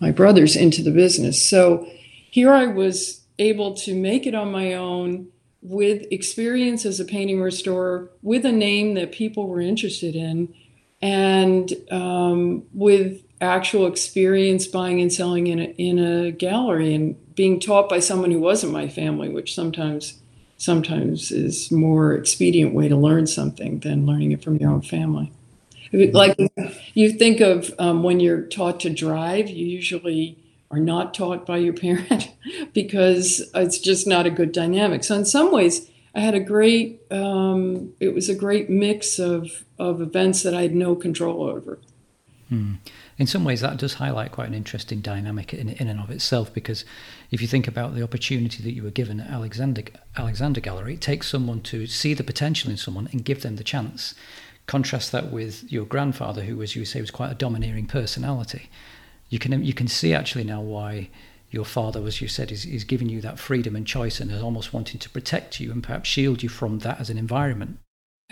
my 0.00 0.12
brothers 0.12 0.56
into 0.56 0.82
the 0.82 0.92
business. 0.92 1.46
So 1.46 1.86
here 2.30 2.54
I 2.54 2.64
was 2.64 3.20
able 3.38 3.74
to 3.74 3.94
make 3.94 4.26
it 4.26 4.34
on 4.34 4.50
my 4.50 4.72
own 4.72 5.28
with 5.60 6.06
experience 6.10 6.86
as 6.86 7.00
a 7.00 7.04
painting 7.04 7.40
restorer, 7.40 8.10
with 8.22 8.44
a 8.44 8.52
name 8.52 8.94
that 8.94 9.12
people 9.12 9.48
were 9.48 9.60
interested 9.60 10.14
in, 10.14 10.54
and 11.02 11.72
um, 11.90 12.64
with 12.72 13.22
actual 13.40 13.86
experience 13.86 14.66
buying 14.66 15.00
and 15.00 15.12
selling 15.12 15.46
in 15.46 15.60
a, 15.60 15.64
in 15.78 15.98
a 15.98 16.32
gallery 16.32 16.94
and 16.94 17.34
being 17.34 17.60
taught 17.60 17.88
by 17.88 18.00
someone 18.00 18.30
who 18.30 18.40
wasn't 18.40 18.72
my 18.72 18.88
family, 18.88 19.28
which 19.28 19.54
sometimes 19.54 20.20
sometimes 20.56 21.30
is 21.30 21.70
more 21.70 22.14
expedient 22.14 22.74
way 22.74 22.88
to 22.88 22.96
learn 22.96 23.26
something 23.28 23.78
than 23.80 24.06
learning 24.06 24.32
it 24.32 24.42
from 24.42 24.56
your 24.56 24.70
own 24.70 24.82
family. 24.82 25.32
Like 25.92 26.36
you 26.94 27.12
think 27.12 27.40
of 27.40 27.72
um, 27.78 28.02
when 28.02 28.18
you're 28.18 28.42
taught 28.42 28.80
to 28.80 28.90
drive, 28.90 29.48
you 29.48 29.64
usually 29.64 30.36
are 30.70 30.78
not 30.78 31.14
taught 31.14 31.46
by 31.46 31.56
your 31.56 31.72
parent 31.72 32.30
because 32.72 33.42
it's 33.54 33.78
just 33.78 34.06
not 34.06 34.26
a 34.26 34.30
good 34.30 34.52
dynamic. 34.52 35.04
So 35.04 35.14
in 35.14 35.24
some 35.24 35.52
ways, 35.52 35.90
I 36.14 36.20
had 36.20 36.34
a 36.34 36.40
great. 36.40 37.00
Um, 37.10 37.94
it 38.00 38.14
was 38.14 38.28
a 38.28 38.34
great 38.34 38.68
mix 38.68 39.18
of 39.18 39.64
of 39.78 40.00
events 40.00 40.42
that 40.42 40.54
I 40.54 40.62
had 40.62 40.74
no 40.74 40.94
control 40.94 41.42
over. 41.42 41.78
Hmm 42.48 42.74
in 43.18 43.26
some 43.26 43.44
ways 43.44 43.60
that 43.60 43.76
does 43.76 43.94
highlight 43.94 44.32
quite 44.32 44.48
an 44.48 44.54
interesting 44.54 45.00
dynamic 45.00 45.52
in, 45.52 45.68
in 45.70 45.88
and 45.88 46.00
of 46.00 46.10
itself 46.10 46.54
because 46.54 46.84
if 47.30 47.42
you 47.42 47.48
think 47.48 47.66
about 47.66 47.94
the 47.94 48.02
opportunity 48.02 48.62
that 48.62 48.72
you 48.72 48.82
were 48.82 48.90
given 48.90 49.20
at 49.20 49.28
Alexander 49.28 49.82
Alexander 50.16 50.60
Gallery, 50.60 50.94
it 50.94 51.00
takes 51.00 51.28
someone 51.28 51.60
to 51.62 51.86
see 51.86 52.14
the 52.14 52.24
potential 52.24 52.70
in 52.70 52.76
someone 52.76 53.08
and 53.10 53.24
give 53.24 53.42
them 53.42 53.56
the 53.56 53.64
chance. 53.64 54.14
Contrast 54.66 55.12
that 55.12 55.32
with 55.32 55.70
your 55.70 55.84
grandfather, 55.84 56.42
who, 56.42 56.62
as 56.62 56.76
you 56.76 56.84
say, 56.84 57.00
was 57.00 57.10
quite 57.10 57.32
a 57.32 57.34
domineering 57.34 57.86
personality. 57.86 58.70
You 59.30 59.38
can 59.38 59.62
you 59.64 59.74
can 59.74 59.88
see 59.88 60.14
actually 60.14 60.44
now 60.44 60.60
why 60.60 61.10
your 61.50 61.64
father, 61.64 62.06
as 62.06 62.20
you 62.20 62.28
said, 62.28 62.52
is, 62.52 62.64
is 62.66 62.84
giving 62.84 63.08
you 63.08 63.20
that 63.22 63.38
freedom 63.38 63.74
and 63.74 63.86
choice 63.86 64.20
and 64.20 64.30
is 64.30 64.42
almost 64.42 64.72
wanting 64.72 64.98
to 64.98 65.08
protect 65.08 65.60
you 65.60 65.72
and 65.72 65.82
perhaps 65.82 66.08
shield 66.08 66.42
you 66.42 66.48
from 66.48 66.80
that 66.80 67.00
as 67.00 67.08
an 67.08 67.16
environment. 67.16 67.78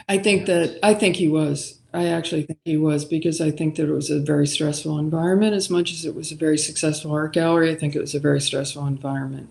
I 0.09 0.19
think 0.19 0.47
that 0.47 0.79
I 0.83 0.95
think 0.95 1.17
he 1.17 1.29
was. 1.29 1.79
I 1.95 2.09
actually 2.09 2.43
think 2.43 2.59
he 2.65 2.76
was 2.76 3.07
because 3.07 3.41
I 3.41 3.50
think 3.50 3.76
that 3.76 3.88
it 3.88 3.93
was 3.93 4.11
a 4.11 4.21
very 4.21 4.47
stressful 4.47 4.99
environment. 4.99 5.55
As 5.55 5.71
much 5.71 5.93
as 5.93 6.05
it 6.05 6.15
was 6.15 6.31
a 6.31 6.37
very 6.37 6.59
successful 6.59 7.12
art 7.12 7.33
gallery, 7.33 7.71
I 7.71 7.75
think 7.75 7.97
it 7.97 8.00
was 8.00 8.15
a 8.15 8.21
very 8.21 8.41
stressful 8.41 8.87
environment. 8.87 9.49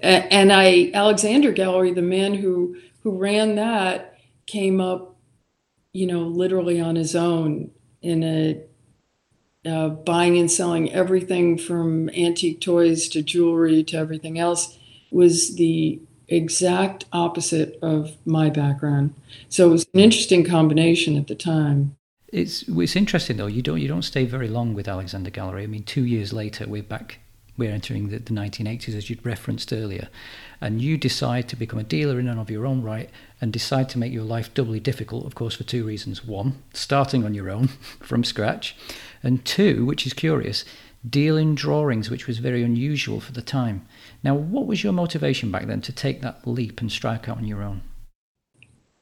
And 0.00 0.52
I, 0.52 0.90
Alexander 0.92 1.52
Gallery, 1.52 1.92
the 1.92 2.02
man 2.02 2.34
who 2.34 2.76
who 3.02 3.16
ran 3.16 3.54
that, 3.54 4.18
came 4.46 4.80
up, 4.80 5.16
you 5.92 6.06
know, 6.06 6.22
literally 6.22 6.80
on 6.80 6.96
his 6.96 7.14
own 7.14 7.70
in 8.02 8.22
a 8.24 8.60
uh, 9.66 9.88
buying 9.88 10.38
and 10.38 10.50
selling 10.50 10.92
everything 10.92 11.58
from 11.58 12.10
antique 12.10 12.60
toys 12.60 13.08
to 13.08 13.22
jewelry 13.22 13.82
to 13.84 13.96
everything 13.96 14.38
else 14.38 14.78
was 15.10 15.56
the 15.56 16.00
exact 16.28 17.04
opposite 17.12 17.78
of 17.82 18.16
my 18.26 18.50
background. 18.50 19.14
So 19.48 19.68
it 19.68 19.70
was 19.70 19.86
an 19.94 20.00
interesting 20.00 20.44
combination 20.44 21.16
at 21.16 21.28
the 21.28 21.34
time. 21.34 21.96
It's 22.28 22.64
it's 22.66 22.96
interesting 22.96 23.36
though. 23.36 23.46
You 23.46 23.62
don't 23.62 23.80
you 23.80 23.88
don't 23.88 24.02
stay 24.02 24.24
very 24.24 24.48
long 24.48 24.74
with 24.74 24.88
Alexander 24.88 25.30
Gallery. 25.30 25.62
I 25.62 25.66
mean, 25.66 25.84
two 25.84 26.04
years 26.04 26.32
later, 26.32 26.66
we're 26.66 26.82
back. 26.82 27.20
We're 27.56 27.72
entering 27.72 28.08
the, 28.08 28.18
the 28.18 28.32
1980s, 28.32 28.96
as 28.96 29.08
you'd 29.08 29.24
referenced 29.24 29.72
earlier, 29.72 30.08
and 30.60 30.82
you 30.82 30.96
decide 30.96 31.48
to 31.48 31.56
become 31.56 31.78
a 31.78 31.84
dealer 31.84 32.18
in 32.18 32.28
and 32.28 32.40
of 32.40 32.50
your 32.50 32.66
own 32.66 32.82
right, 32.82 33.10
and 33.40 33.52
decide 33.52 33.88
to 33.90 33.98
make 33.98 34.12
your 34.12 34.24
life 34.24 34.52
doubly 34.54 34.80
difficult. 34.80 35.26
Of 35.26 35.34
course, 35.34 35.54
for 35.54 35.64
two 35.64 35.84
reasons: 35.84 36.24
one, 36.24 36.62
starting 36.72 37.24
on 37.24 37.34
your 37.34 37.50
own 37.50 37.68
from 38.00 38.24
scratch, 38.24 38.76
and 39.22 39.44
two, 39.44 39.84
which 39.84 40.06
is 40.06 40.12
curious, 40.12 40.64
dealing 41.08 41.54
drawings, 41.54 42.10
which 42.10 42.26
was 42.26 42.38
very 42.38 42.62
unusual 42.62 43.20
for 43.20 43.32
the 43.32 43.42
time. 43.42 43.86
Now, 44.22 44.34
what 44.34 44.66
was 44.66 44.82
your 44.82 44.92
motivation 44.92 45.50
back 45.50 45.66
then 45.66 45.80
to 45.82 45.92
take 45.92 46.22
that 46.22 46.46
leap 46.46 46.80
and 46.80 46.90
strike 46.90 47.28
out 47.28 47.38
on 47.38 47.46
your 47.46 47.62
own? 47.62 47.82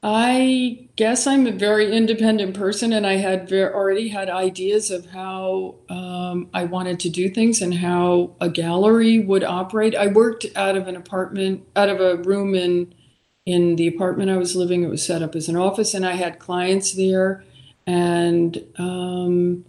I 0.05 0.89
guess 0.97 1.25
I'm 1.25 1.47
a 1.47 1.51
very 1.51 1.95
independent 1.95 2.55
person, 2.55 2.91
and 2.91 3.07
I 3.07 3.15
had 3.15 3.51
already 3.53 4.09
had 4.09 4.29
ideas 4.29 4.91
of 4.91 5.05
how 5.05 5.75
um, 5.89 6.49
I 6.53 6.65
wanted 6.65 6.99
to 7.01 7.09
do 7.09 7.29
things 7.29 7.61
and 7.61 7.75
how 7.75 8.35
a 8.41 8.49
gallery 8.49 9.19
would 9.19 9.45
operate. 9.45 9.95
I 9.95 10.07
worked 10.07 10.45
out 10.57 10.75
of 10.75 10.89
an 10.89 10.97
apartment, 10.97 11.63
out 11.77 11.87
of 11.87 12.01
a 12.01 12.17
room 12.17 12.53
in 12.53 12.93
in 13.45 13.75
the 13.77 13.87
apartment 13.87 14.29
I 14.29 14.37
was 14.37 14.55
living. 14.55 14.83
It 14.83 14.89
was 14.89 15.05
set 15.05 15.21
up 15.21 15.35
as 15.35 15.47
an 15.47 15.55
office, 15.55 15.93
and 15.93 16.05
I 16.05 16.13
had 16.13 16.37
clients 16.37 16.91
there, 16.93 17.45
and 17.87 18.61
um, 18.77 19.63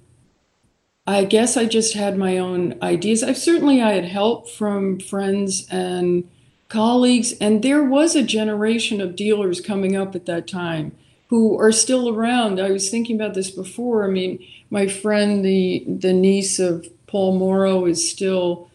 I 1.07 1.25
guess 1.27 1.57
I 1.57 1.67
just 1.67 1.95
had 1.95 2.19
my 2.19 2.39
own 2.39 2.77
ideas. 2.83 3.23
I 3.23 3.35
certainly 3.35 3.81
I 3.81 3.93
had 3.93 4.07
help 4.07 4.49
from 4.49 4.99
friends 4.99 5.69
and 5.71 6.29
colleagues, 6.75 7.33
and 7.41 7.63
there 7.63 7.85
was 7.85 8.17
a 8.17 8.23
generation 8.23 9.01
of 9.01 9.15
dealers 9.15 9.61
coming 9.61 9.97
up 9.97 10.15
at 10.15 10.27
that 10.27 10.49
time 10.49 10.93
who 11.29 11.59
are 11.59 11.73
still 11.73 12.09
around. 12.09 12.61
I 12.61 12.71
was 12.73 12.91
thinking 12.91 13.17
about 13.17 13.35
this 13.35 13.51
before. 13.51 14.05
I 14.05 14.09
mean, 14.09 14.45
my 14.71 14.89
friend, 14.89 15.45
the 15.45 15.85
the 15.87 16.13
niece 16.13 16.59
of 16.59 16.87
Paul 17.07 17.39
Morrow, 17.39 17.87
is 17.87 18.11
still 18.11 18.69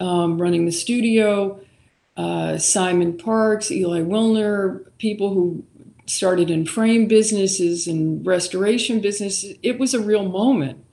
um, 0.00 0.40
running 0.40 0.64
the 0.64 0.72
studio. 0.72 1.60
Uh, 2.16 2.58
Simon 2.58 3.16
Parkes, 3.16 3.70
Eli 3.70 4.00
Wilner, 4.00 4.84
people 4.98 5.32
who 5.34 5.64
started 6.06 6.50
in 6.50 6.66
frame 6.66 7.06
businesses 7.06 7.86
and 7.86 8.26
restoration 8.26 9.00
businesses. 9.00 9.56
It 9.62 9.78
was 9.78 9.94
a 9.94 10.00
real 10.00 10.28
moment. 10.28 10.84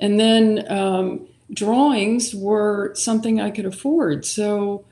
And 0.00 0.18
then 0.18 0.64
um, 0.70 1.28
drawings 1.52 2.34
were 2.34 2.94
something 2.94 3.40
I 3.40 3.50
could 3.50 3.66
afford. 3.66 4.24
So 4.24 4.84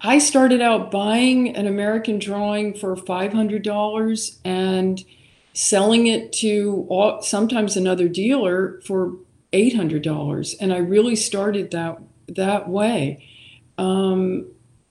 I 0.00 0.18
started 0.18 0.62
out 0.62 0.90
buying 0.90 1.54
an 1.54 1.66
American 1.66 2.18
drawing 2.18 2.74
for 2.74 2.96
$500 2.96 4.38
and 4.44 5.04
selling 5.52 6.06
it 6.06 6.32
to 6.34 7.18
sometimes 7.22 7.76
another 7.76 8.08
dealer 8.08 8.80
for 8.84 9.16
$800. 9.52 10.54
And 10.60 10.72
I 10.72 10.78
really 10.78 11.16
started 11.16 11.70
that, 11.72 11.98
that 12.28 12.68
way. 12.68 13.26
Um, 13.76 14.46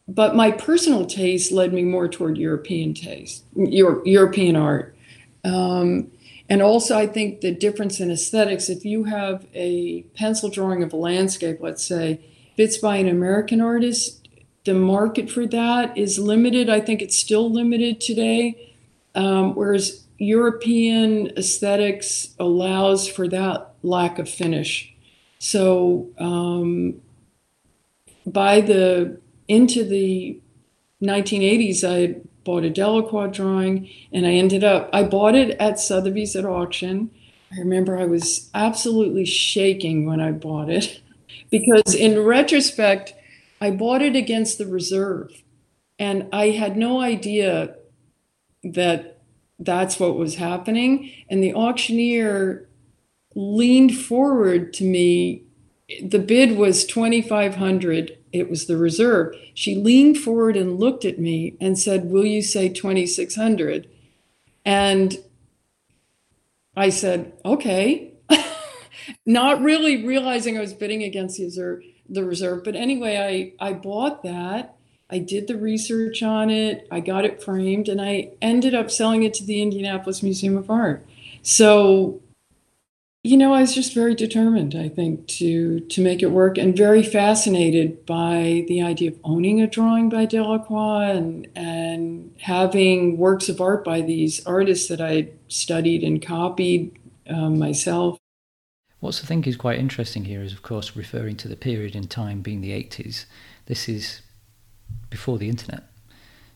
but 0.07 0.35
my 0.35 0.51
personal 0.51 1.05
taste 1.05 1.51
led 1.51 1.73
me 1.73 1.83
more 1.83 2.07
toward 2.07 2.37
European 2.37 2.93
taste, 2.93 3.43
European 3.55 4.55
art. 4.55 4.95
Um, 5.43 6.11
and 6.47 6.61
also, 6.61 6.95
I 6.95 7.07
think 7.07 7.41
the 7.41 7.51
difference 7.51 7.99
in 7.99 8.11
aesthetics, 8.11 8.69
if 8.69 8.85
you 8.85 9.05
have 9.05 9.47
a 9.55 10.03
pencil 10.15 10.49
drawing 10.49 10.83
of 10.83 10.93
a 10.93 10.95
landscape, 10.95 11.57
let's 11.59 11.83
say, 11.83 12.19
if 12.53 12.59
it's 12.59 12.77
by 12.77 12.97
an 12.97 13.07
American 13.07 13.61
artist, 13.61 14.24
the 14.65 14.73
market 14.73 15.29
for 15.29 15.45
that 15.47 15.97
is 15.97 16.19
limited. 16.19 16.69
I 16.69 16.81
think 16.81 17.01
it's 17.01 17.15
still 17.15 17.51
limited 17.51 18.01
today. 18.01 18.73
Um, 19.13 19.55
whereas 19.55 20.05
European 20.17 21.31
aesthetics 21.37 22.35
allows 22.39 23.07
for 23.07 23.27
that 23.29 23.73
lack 23.83 24.19
of 24.19 24.29
finish. 24.29 24.93
So 25.39 26.09
um, 26.17 27.01
by 28.25 28.61
the 28.61 29.19
into 29.47 29.83
the 29.83 30.39
1980s, 31.01 31.83
I 31.83 32.21
bought 32.43 32.63
a 32.63 32.69
Delacroix 32.69 33.27
drawing, 33.27 33.89
and 34.11 34.25
I 34.25 34.31
ended 34.31 34.63
up 34.63 34.89
I 34.91 35.03
bought 35.03 35.35
it 35.35 35.51
at 35.59 35.79
Sotheby's 35.79 36.35
at 36.35 36.45
auction. 36.45 37.11
I 37.51 37.59
remember 37.59 37.97
I 37.97 38.05
was 38.05 38.49
absolutely 38.53 39.25
shaking 39.25 40.05
when 40.05 40.19
I 40.19 40.31
bought 40.31 40.69
it 40.69 41.01
because 41.51 41.93
in 41.93 42.19
retrospect, 42.19 43.13
I 43.61 43.71
bought 43.71 44.01
it 44.01 44.15
against 44.15 44.57
the 44.57 44.65
reserve, 44.65 45.43
and 45.97 46.27
I 46.33 46.49
had 46.49 46.77
no 46.77 47.01
idea 47.01 47.75
that 48.63 49.21
that's 49.59 49.99
what 49.99 50.17
was 50.17 50.35
happening. 50.35 51.11
And 51.29 51.41
the 51.41 51.53
auctioneer 51.53 52.67
leaned 53.35 53.95
forward 53.97 54.73
to 54.73 54.83
me. 54.83 55.43
The 56.03 56.19
bid 56.19 56.57
was 56.57 56.85
2500 56.85 58.17
it 58.35 58.49
was 58.49 58.65
the 58.65 58.75
reserve. 58.75 59.33
She 59.53 59.75
leaned 59.75 60.17
forward 60.17 60.57
and 60.57 60.77
looked 60.77 61.05
at 61.05 61.19
me 61.19 61.55
and 61.61 61.79
said, 61.79 62.09
Will 62.09 62.25
you 62.25 62.41
say 62.41 62.67
2600? 62.67 63.87
And 64.65 65.17
I 66.75 66.89
said, 66.89 67.31
Okay. 67.45 68.11
Not 69.25 69.61
really 69.61 70.05
realizing 70.05 70.57
I 70.57 70.61
was 70.61 70.73
bidding 70.73 71.01
against 71.01 71.37
the 71.37 71.45
reserve, 71.45 71.81
the 72.09 72.23
reserve. 72.23 72.63
But 72.63 72.75
anyway, 72.75 73.53
I, 73.59 73.67
I 73.69 73.73
bought 73.73 74.23
that. 74.23 74.75
I 75.09 75.19
did 75.19 75.47
the 75.47 75.57
research 75.57 76.23
on 76.23 76.49
it. 76.49 76.87
I 76.91 76.99
got 76.99 77.25
it 77.25 77.43
framed 77.43 77.89
and 77.89 78.01
I 78.01 78.31
ended 78.41 78.73
up 78.73 78.89
selling 78.89 79.23
it 79.23 79.33
to 79.35 79.43
the 79.43 79.61
Indianapolis 79.61 80.23
Museum 80.23 80.57
of 80.57 80.69
Art. 80.69 81.05
So 81.43 82.21
you 83.25 83.37
know, 83.37 83.55
I 83.55 83.61
was 83.61 83.73
just 83.73 83.95
very 83.95 84.13
determined, 84.13 84.75
I 84.75 84.87
think, 84.87 85.25
to 85.39 85.79
to 85.79 86.01
make 86.03 86.21
it 86.21 86.27
work, 86.27 86.59
and 86.59 86.77
very 86.77 87.01
fascinated 87.01 88.05
by 88.05 88.65
the 88.67 88.83
idea 88.83 89.09
of 89.09 89.19
owning 89.23 89.59
a 89.61 89.65
drawing 89.65 90.09
by 90.09 90.25
Delacroix 90.25 91.09
and 91.09 91.47
and 91.55 92.35
having 92.39 93.17
works 93.17 93.49
of 93.49 93.59
art 93.59 93.83
by 93.83 94.01
these 94.01 94.45
artists 94.45 94.89
that 94.89 95.01
I 95.01 95.29
studied 95.47 96.03
and 96.03 96.23
copied 96.23 96.99
um, 97.27 97.57
myself. 97.57 98.19
What's 98.99 99.23
I 99.23 99.27
think 99.27 99.45
is 99.45 99.57
quite 99.57 99.79
interesting 99.79 100.25
here 100.25 100.41
is, 100.41 100.53
of 100.53 100.61
course, 100.61 100.95
referring 100.95 101.35
to 101.37 101.47
the 101.47 101.55
period 101.55 101.95
in 101.95 102.07
time 102.07 102.41
being 102.41 102.61
the 102.61 102.71
80s. 102.71 103.25
This 103.65 103.87
is 103.89 104.21
before 105.09 105.37
the 105.37 105.49
internet. 105.49 105.83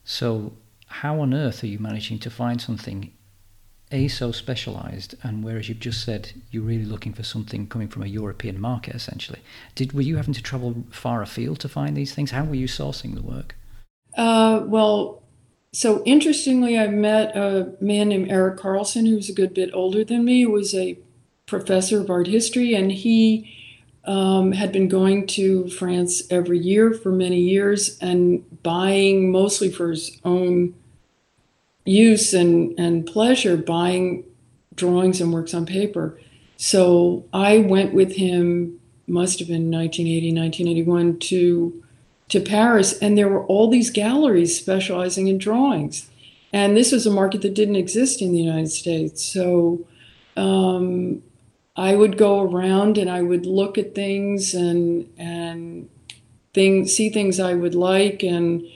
So, 0.04 0.54
how 0.88 1.20
on 1.20 1.34
earth 1.34 1.64
are 1.64 1.68
you 1.68 1.80
managing 1.80 2.20
to 2.20 2.30
find 2.30 2.60
something 2.60 3.12
a 3.92 4.08
so 4.08 4.32
specialized 4.32 5.16
and 5.24 5.44
whereas 5.44 5.68
you've 5.68 5.80
just 5.80 6.04
said 6.04 6.32
you're 6.52 6.64
really 6.64 6.86
looking 6.86 7.14
for 7.14 7.24
something 7.24 7.66
coming 7.68 7.88
from 7.88 8.04
a 8.04 8.08
european 8.08 8.60
market 8.60 8.94
essentially 8.94 9.40
did 9.76 9.94
were 9.94 10.02
you 10.02 10.18
having 10.18 10.34
to 10.34 10.44
travel 10.44 10.84
far 10.92 11.22
afield 11.22 11.60
to 11.60 11.68
find 11.68 11.98
these 11.98 12.14
things 12.14 12.32
how 12.32 12.44
were 12.44 12.56
you 12.56 12.68
sourcing 12.68 13.16
the 13.16 13.22
work 13.22 13.56
uh, 14.16 14.62
well 14.66 15.24
so 15.74 16.04
interestingly 16.06 16.78
i 16.78 16.88
met 16.88 17.36
a 17.36 17.74
man 17.82 18.10
named 18.10 18.30
eric 18.30 18.58
carlson 18.60 19.08
who 19.08 19.16
was 19.16 19.30
a 19.30 19.34
good 19.34 19.54
bit 19.54 19.72
older 19.74 20.04
than 20.04 20.24
me 20.24 20.46
was 20.46 20.76
a 20.76 20.98
professor 21.50 22.02
of 22.02 22.10
art 22.10 22.28
history 22.28 22.74
and 22.76 22.92
he 22.92 23.56
um, 24.06 24.54
had 24.54 24.72
been 24.72 24.88
going 24.88 25.28
to 25.28 25.70
france 25.70 26.24
every 26.32 26.58
year 26.58 26.94
for 26.94 27.12
many 27.12 27.40
years 27.40 27.98
and 28.00 28.44
buying 28.64 29.32
mostly 29.32 29.70
for 29.70 29.90
his 29.90 30.18
own 30.24 30.74
use 31.86 32.34
and, 32.34 32.80
and 32.80 33.06
pleasure 33.06 33.58
buying 33.58 34.24
drawings 34.76 35.22
and 35.22 35.34
works 35.34 35.54
on 35.54 35.66
paper. 35.66 36.20
So 36.58 37.26
I 37.34 37.60
went 37.60 37.94
with 37.94 38.16
him, 38.16 38.80
must 39.08 39.40
have 39.40 39.48
been 39.48 39.72
1980, 39.72 40.34
1981, 40.34 41.20
to, 41.20 41.84
to 42.30 42.40
Paris, 42.40 42.98
and 43.00 43.18
there 43.18 43.30
were 43.30 43.46
all 43.46 43.70
these 43.70 43.90
galleries 43.90 44.58
specializing 44.58 45.28
in 45.28 45.38
drawings. 45.38 46.10
And 46.52 46.76
this 46.76 46.92
was 46.92 47.06
a 47.06 47.12
market 47.12 47.42
that 47.44 47.54
didn't 47.54 47.76
exist 47.76 48.22
in 48.22 48.32
the 48.32 48.42
United 48.42 48.72
States. 48.72 49.24
So 49.24 49.86
um, 50.36 51.22
I 51.80 51.96
would 51.96 52.18
go 52.18 52.42
around 52.42 52.98
and 52.98 53.10
I 53.10 53.22
would 53.22 53.46
look 53.46 53.78
at 53.78 53.96
things 53.96 54.54
and, 54.54 55.10
and 55.18 55.90
things, 56.54 56.94
see 56.94 57.10
things 57.10 57.40
I 57.40 57.54
would 57.54 57.74
like 57.74 58.22
and 58.22 58.68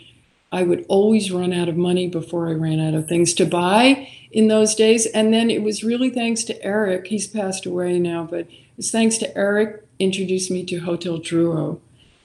I 0.54 0.64
would 0.64 0.86
always 0.88 1.30
run 1.30 1.52
out 1.52 1.68
of 1.68 1.76
money 1.76 2.08
before 2.08 2.48
I 2.48 2.54
ran 2.54 2.80
out 2.80 2.94
of 2.94 3.10
things 3.10 3.34
to 3.34 3.46
buy 3.46 4.08
in 4.32 4.48
those 4.48 4.74
days. 4.74 5.06
And 5.08 5.34
then 5.34 5.50
it 5.50 5.64
was 5.64 5.84
really 5.84 6.12
thanks 6.12 6.46
to 6.46 6.64
Eric. 6.64 7.08
He's 7.08 7.28
passed 7.28 7.66
away 7.66 8.00
now, 8.00 8.24
but 8.24 8.48
it's 8.78 8.90
thanks 8.90 9.18
to 9.18 9.38
Eric 9.38 9.86
introduced 10.00 10.50
me 10.50 10.64
to 10.68 10.80
Hotel 10.80 11.18
Drouot. 11.18 11.82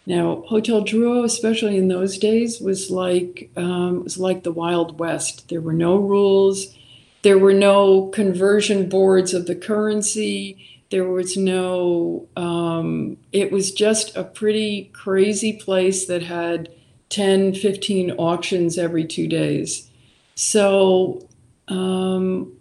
Now, 0.06 0.44
Hotel 0.46 0.82
Drouot, 0.82 1.24
especially 1.24 1.76
in 1.76 1.88
those 1.88 2.18
days, 2.18 2.60
was 2.60 2.88
like 2.88 3.50
um, 3.56 4.04
was 4.04 4.16
like 4.16 4.44
the 4.44 4.52
Wild 4.52 5.00
West. 5.00 5.48
There 5.48 5.60
were 5.60 5.72
no 5.72 5.96
rules. 5.96 6.77
There 7.22 7.38
were 7.38 7.52
no 7.52 8.08
conversion 8.08 8.88
boards 8.88 9.34
of 9.34 9.46
the 9.46 9.56
currency. 9.56 10.82
There 10.90 11.08
was 11.08 11.36
no. 11.36 12.28
Um, 12.36 13.18
it 13.32 13.52
was 13.52 13.72
just 13.72 14.16
a 14.16 14.24
pretty 14.24 14.90
crazy 14.94 15.52
place 15.52 16.06
that 16.06 16.22
had 16.22 16.70
10, 17.10 17.54
15 17.54 18.12
auctions 18.12 18.78
every 18.78 19.04
two 19.04 19.26
days. 19.26 19.90
So 20.34 21.26
um, 21.66 22.52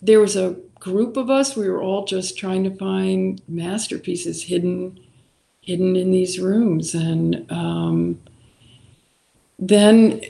there 0.00 0.20
was 0.20 0.36
a 0.36 0.56
group 0.78 1.16
of 1.16 1.30
us. 1.30 1.56
We 1.56 1.68
were 1.68 1.82
all 1.82 2.04
just 2.04 2.38
trying 2.38 2.64
to 2.64 2.74
find 2.76 3.42
masterpieces 3.48 4.44
hidden, 4.44 5.00
hidden 5.60 5.96
in 5.96 6.10
these 6.10 6.38
rooms. 6.38 6.94
And 6.94 7.50
um, 7.50 8.20
then 9.58 10.20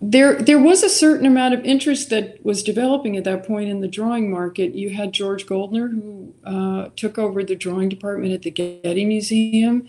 there, 0.00 0.40
there 0.40 0.58
was 0.58 0.82
a 0.82 0.88
certain 0.88 1.26
amount 1.26 1.52
of 1.52 1.64
interest 1.64 2.08
that 2.08 2.44
was 2.44 2.62
developing 2.62 3.16
at 3.16 3.24
that 3.24 3.46
point 3.46 3.68
in 3.68 3.80
the 3.80 3.88
drawing 3.88 4.30
market. 4.30 4.74
You 4.74 4.90
had 4.90 5.12
George 5.12 5.46
Goldner, 5.46 5.88
who 5.88 6.34
uh, 6.44 6.88
took 6.96 7.18
over 7.18 7.44
the 7.44 7.54
drawing 7.54 7.90
department 7.90 8.32
at 8.32 8.42
the 8.42 8.50
Getty 8.50 9.04
Museum, 9.04 9.86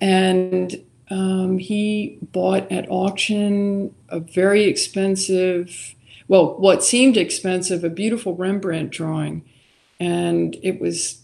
and 0.00 0.84
um, 1.10 1.58
he 1.58 2.18
bought 2.20 2.70
at 2.72 2.90
auction 2.90 3.94
a 4.08 4.18
very 4.18 4.64
expensive, 4.64 5.94
well, 6.26 6.58
what 6.58 6.82
seemed 6.82 7.16
expensive, 7.16 7.84
a 7.84 7.90
beautiful 7.90 8.34
Rembrandt 8.34 8.90
drawing. 8.90 9.44
And 10.00 10.56
it 10.62 10.80
was, 10.80 11.22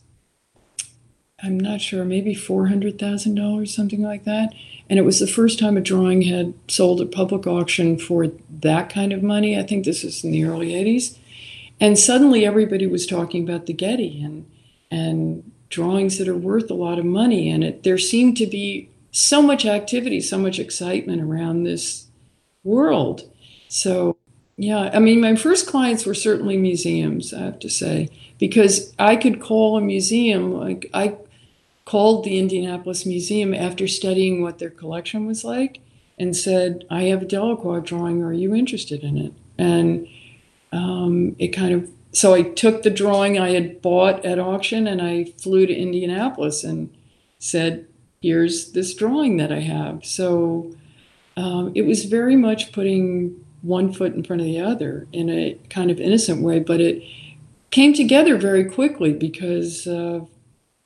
I'm 1.42 1.58
not 1.58 1.80
sure, 1.80 2.04
maybe 2.04 2.34
$400,000, 2.34 3.68
something 3.68 4.02
like 4.02 4.24
that. 4.24 4.54
And 4.88 4.98
it 4.98 5.02
was 5.02 5.18
the 5.18 5.26
first 5.26 5.58
time 5.58 5.76
a 5.76 5.80
drawing 5.80 6.22
had 6.22 6.54
sold 6.68 7.00
at 7.00 7.10
public 7.10 7.46
auction 7.46 7.98
for 7.98 8.28
that 8.60 8.90
kind 8.90 9.12
of 9.12 9.22
money. 9.22 9.58
I 9.58 9.62
think 9.62 9.84
this 9.84 10.04
was 10.04 10.22
in 10.22 10.30
the 10.30 10.44
early 10.44 10.72
80s. 10.72 11.18
And 11.80 11.98
suddenly 11.98 12.46
everybody 12.46 12.86
was 12.86 13.06
talking 13.06 13.42
about 13.42 13.66
the 13.66 13.72
Getty 13.72 14.22
and, 14.22 14.46
and 14.90 15.50
drawings 15.68 16.18
that 16.18 16.28
are 16.28 16.36
worth 16.36 16.70
a 16.70 16.74
lot 16.74 16.98
of 16.98 17.04
money. 17.04 17.50
And 17.50 17.64
it, 17.64 17.82
there 17.82 17.98
seemed 17.98 18.36
to 18.36 18.46
be 18.46 18.88
so 19.10 19.42
much 19.42 19.66
activity, 19.66 20.20
so 20.20 20.38
much 20.38 20.58
excitement 20.58 21.22
around 21.22 21.64
this 21.64 22.06
world. 22.62 23.22
So, 23.68 24.16
yeah, 24.56 24.90
I 24.92 25.00
mean, 25.00 25.20
my 25.20 25.34
first 25.34 25.66
clients 25.66 26.06
were 26.06 26.14
certainly 26.14 26.56
museums, 26.56 27.34
I 27.34 27.40
have 27.40 27.58
to 27.60 27.70
say, 27.70 28.10
because 28.38 28.92
I 28.98 29.16
could 29.16 29.40
call 29.40 29.76
a 29.76 29.80
museum, 29.80 30.54
like 30.54 30.88
I 30.94 31.16
called 31.84 32.24
the 32.24 32.38
Indianapolis 32.38 33.04
Museum 33.04 33.52
after 33.54 33.88
studying 33.88 34.42
what 34.42 34.58
their 34.58 34.70
collection 34.70 35.26
was 35.26 35.44
like 35.44 35.80
and 36.18 36.36
said, 36.36 36.84
I 36.90 37.04
have 37.04 37.22
a 37.22 37.26
Delacroix 37.26 37.80
drawing, 37.80 38.22
are 38.22 38.32
you 38.32 38.54
interested 38.54 39.02
in 39.02 39.18
it? 39.18 39.32
And 39.58 40.06
um, 40.70 41.34
it 41.38 41.48
kind 41.48 41.74
of, 41.74 41.90
so 42.12 42.34
I 42.34 42.42
took 42.42 42.82
the 42.82 42.90
drawing 42.90 43.38
I 43.38 43.50
had 43.50 43.82
bought 43.82 44.24
at 44.24 44.38
auction 44.38 44.86
and 44.86 45.02
I 45.02 45.24
flew 45.42 45.66
to 45.66 45.74
Indianapolis 45.74 46.62
and 46.62 46.94
said, 47.38 47.86
here's 48.20 48.72
this 48.72 48.94
drawing 48.94 49.38
that 49.38 49.50
I 49.50 49.60
have. 49.60 50.04
So 50.04 50.72
um, 51.36 51.72
it 51.74 51.82
was 51.82 52.04
very 52.04 52.36
much 52.36 52.72
putting 52.72 53.44
one 53.62 53.92
foot 53.92 54.14
in 54.14 54.22
front 54.22 54.42
of 54.42 54.46
the 54.46 54.60
other 54.60 55.06
in 55.12 55.30
a 55.30 55.58
kind 55.70 55.90
of 55.90 56.00
innocent 56.00 56.42
way, 56.42 56.60
but 56.60 56.80
it 56.80 57.02
came 57.70 57.94
together 57.94 58.36
very 58.36 58.64
quickly 58.64 59.12
because 59.12 59.86
of 59.86 60.28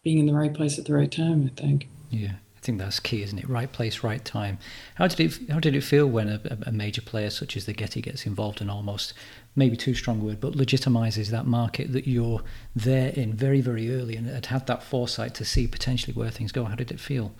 being 0.06 0.20
in 0.20 0.26
the 0.26 0.34
right 0.34 0.54
place 0.54 0.78
at 0.78 0.84
the 0.84 0.94
right 0.94 1.10
time, 1.10 1.50
I 1.52 1.60
think. 1.60 1.88
Yeah. 2.10 2.34
I 2.56 2.60
think 2.60 2.78
that's 2.78 3.00
key, 3.00 3.24
isn't 3.24 3.40
it? 3.40 3.48
Right 3.48 3.72
place, 3.72 4.04
right 4.04 4.24
time. 4.24 4.58
How 4.94 5.08
did 5.08 5.18
it 5.18 5.50
How 5.50 5.58
did 5.58 5.74
it 5.74 5.80
feel 5.80 6.06
when 6.06 6.28
a, 6.28 6.40
a 6.64 6.70
major 6.70 7.02
player 7.02 7.28
such 7.28 7.56
as 7.56 7.66
the 7.66 7.72
Getty 7.72 8.02
gets 8.02 8.24
involved 8.24 8.60
and 8.60 8.70
almost, 8.70 9.14
maybe 9.56 9.76
too 9.76 9.94
strong 9.94 10.20
a 10.20 10.24
word, 10.24 10.40
but 10.40 10.52
legitimizes 10.52 11.30
that 11.30 11.44
market 11.44 11.92
that 11.92 12.06
you're 12.06 12.40
there 12.76 13.08
in 13.16 13.34
very 13.34 13.60
very 13.60 13.92
early 13.92 14.14
and 14.14 14.28
had 14.28 14.46
had 14.46 14.68
that 14.68 14.84
foresight 14.84 15.34
to 15.34 15.44
see 15.44 15.66
potentially 15.66 16.12
where 16.14 16.30
things 16.30 16.52
go? 16.52 16.62
How 16.62 16.76
did 16.76 16.92
it 16.92 17.00
feel? 17.00 17.34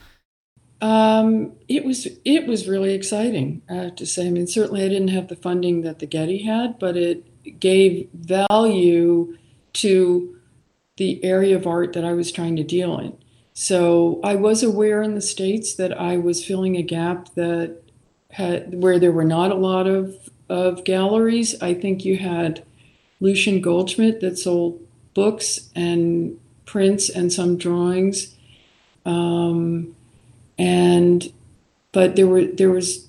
Um, 0.80 1.52
it 1.68 1.84
was 1.84 2.08
it 2.24 2.48
was 2.48 2.66
really 2.66 2.94
exciting. 2.94 3.62
I 3.70 3.74
have 3.74 3.94
to 3.96 4.06
say. 4.06 4.26
I 4.26 4.30
mean, 4.30 4.48
certainly 4.48 4.84
I 4.84 4.88
didn't 4.88 5.14
have 5.14 5.28
the 5.28 5.36
funding 5.36 5.82
that 5.82 6.00
the 6.00 6.06
Getty 6.06 6.42
had, 6.42 6.80
but 6.80 6.96
it 6.96 7.60
gave 7.60 8.08
value 8.12 9.38
to 9.74 10.35
the 10.96 11.22
area 11.24 11.56
of 11.56 11.66
art 11.66 11.92
that 11.92 12.04
I 12.04 12.12
was 12.12 12.32
trying 12.32 12.56
to 12.56 12.62
deal 12.62 12.98
in. 12.98 13.16
So 13.52 14.20
I 14.22 14.34
was 14.34 14.62
aware 14.62 15.02
in 15.02 15.14
the 15.14 15.20
states 15.20 15.74
that 15.74 15.98
I 15.98 16.16
was 16.18 16.44
filling 16.44 16.76
a 16.76 16.82
gap 16.82 17.34
that 17.34 17.82
had 18.32 18.82
where 18.82 18.98
there 18.98 19.12
were 19.12 19.24
not 19.24 19.50
a 19.50 19.54
lot 19.54 19.86
of 19.86 20.30
of 20.48 20.84
galleries. 20.84 21.60
I 21.62 21.74
think 21.74 22.04
you 22.04 22.18
had 22.18 22.64
Lucien 23.20 23.60
Goldschmidt 23.60 24.20
that 24.20 24.38
sold 24.38 24.86
books 25.14 25.70
and 25.74 26.38
prints 26.66 27.08
and 27.08 27.32
some 27.32 27.56
drawings. 27.56 28.36
Um, 29.04 29.96
and 30.58 31.32
but 31.92 32.16
there 32.16 32.26
were 32.26 32.44
there 32.44 32.70
was 32.70 33.08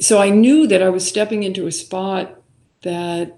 so 0.00 0.20
I 0.20 0.30
knew 0.30 0.66
that 0.66 0.82
I 0.82 0.88
was 0.88 1.06
stepping 1.06 1.44
into 1.44 1.66
a 1.66 1.72
spot 1.72 2.40
that 2.82 3.37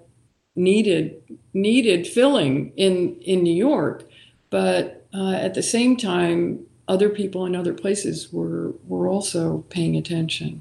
needed 0.60 1.22
needed 1.52 2.06
filling 2.06 2.72
in 2.76 3.16
in 3.20 3.42
New 3.42 3.54
York, 3.54 4.04
but 4.50 5.06
uh, 5.12 5.32
at 5.32 5.54
the 5.54 5.62
same 5.62 5.96
time, 5.96 6.60
other 6.86 7.08
people 7.08 7.46
in 7.46 7.56
other 7.56 7.74
places 7.74 8.32
were 8.32 8.72
were 8.86 9.08
also 9.08 9.64
paying 9.70 9.96
attention. 9.96 10.60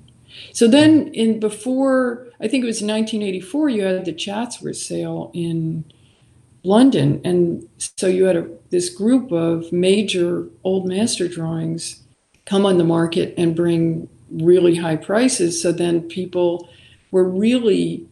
So 0.53 0.67
then, 0.67 1.09
in 1.13 1.39
before 1.39 2.27
I 2.39 2.47
think 2.47 2.63
it 2.63 2.67
was 2.67 2.81
1984, 2.81 3.69
you 3.69 3.83
had 3.83 4.05
the 4.05 4.13
Chatsworth 4.13 4.77
sale 4.77 5.31
in 5.33 5.83
London, 6.63 7.21
and 7.23 7.67
so 7.77 8.07
you 8.07 8.25
had 8.25 8.37
a, 8.37 8.47
this 8.69 8.89
group 8.89 9.31
of 9.31 9.71
major 9.71 10.47
old 10.63 10.87
master 10.87 11.27
drawings 11.27 12.03
come 12.45 12.65
on 12.65 12.77
the 12.77 12.83
market 12.83 13.33
and 13.37 13.55
bring 13.55 14.09
really 14.31 14.75
high 14.75 14.95
prices. 14.95 15.61
So 15.61 15.71
then 15.71 16.01
people 16.01 16.67
were 17.11 17.27
really 17.27 18.08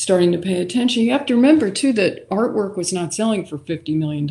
starting 0.00 0.32
to 0.32 0.38
pay 0.38 0.62
attention. 0.62 1.02
You 1.02 1.12
have 1.12 1.26
to 1.26 1.36
remember 1.36 1.70
too 1.70 1.92
that 1.92 2.26
artwork 2.30 2.74
was 2.74 2.90
not 2.90 3.12
selling 3.12 3.44
for 3.44 3.58
$50 3.58 3.94
million 3.98 4.24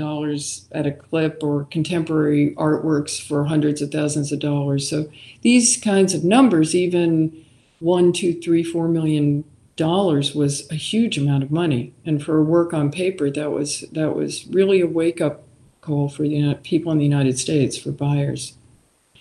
at 0.72 0.88
a 0.88 0.92
clip 0.92 1.44
or 1.44 1.66
contemporary 1.66 2.56
artworks 2.56 3.22
for 3.22 3.46
hundreds 3.46 3.80
of 3.80 3.92
thousands 3.92 4.32
of 4.32 4.40
dollars. 4.40 4.90
So 4.90 5.12
these 5.42 5.78
kinds 5.78 6.16
of 6.16 6.24
numbers, 6.24 6.74
even 6.74 7.46
one, 7.78 8.14
two, 8.14 8.42
three, 8.42 8.64
four 8.64 8.88
million 8.88 9.44
dollars 9.76 10.34
was 10.34 10.70
a 10.72 10.76
huge 10.76 11.20
amount 11.20 11.44
of 11.44 11.52
money. 11.52 11.94
And 12.04 12.22
for 12.22 12.40
a 12.40 12.44
work 12.44 12.74
on 12.74 12.90
paper, 12.90 13.30
that 13.30 13.52
was 13.52 13.82
that 13.92 14.16
was 14.16 14.48
really 14.48 14.82
a 14.82 14.88
wake 14.88 15.22
up 15.22 15.44
call 15.82 16.10
for 16.10 16.24
the 16.24 16.56
people 16.64 16.92
in 16.92 16.98
the 16.98 17.04
United 17.04 17.38
States 17.38 17.78
for 17.78 17.92
buyers. 17.92 18.56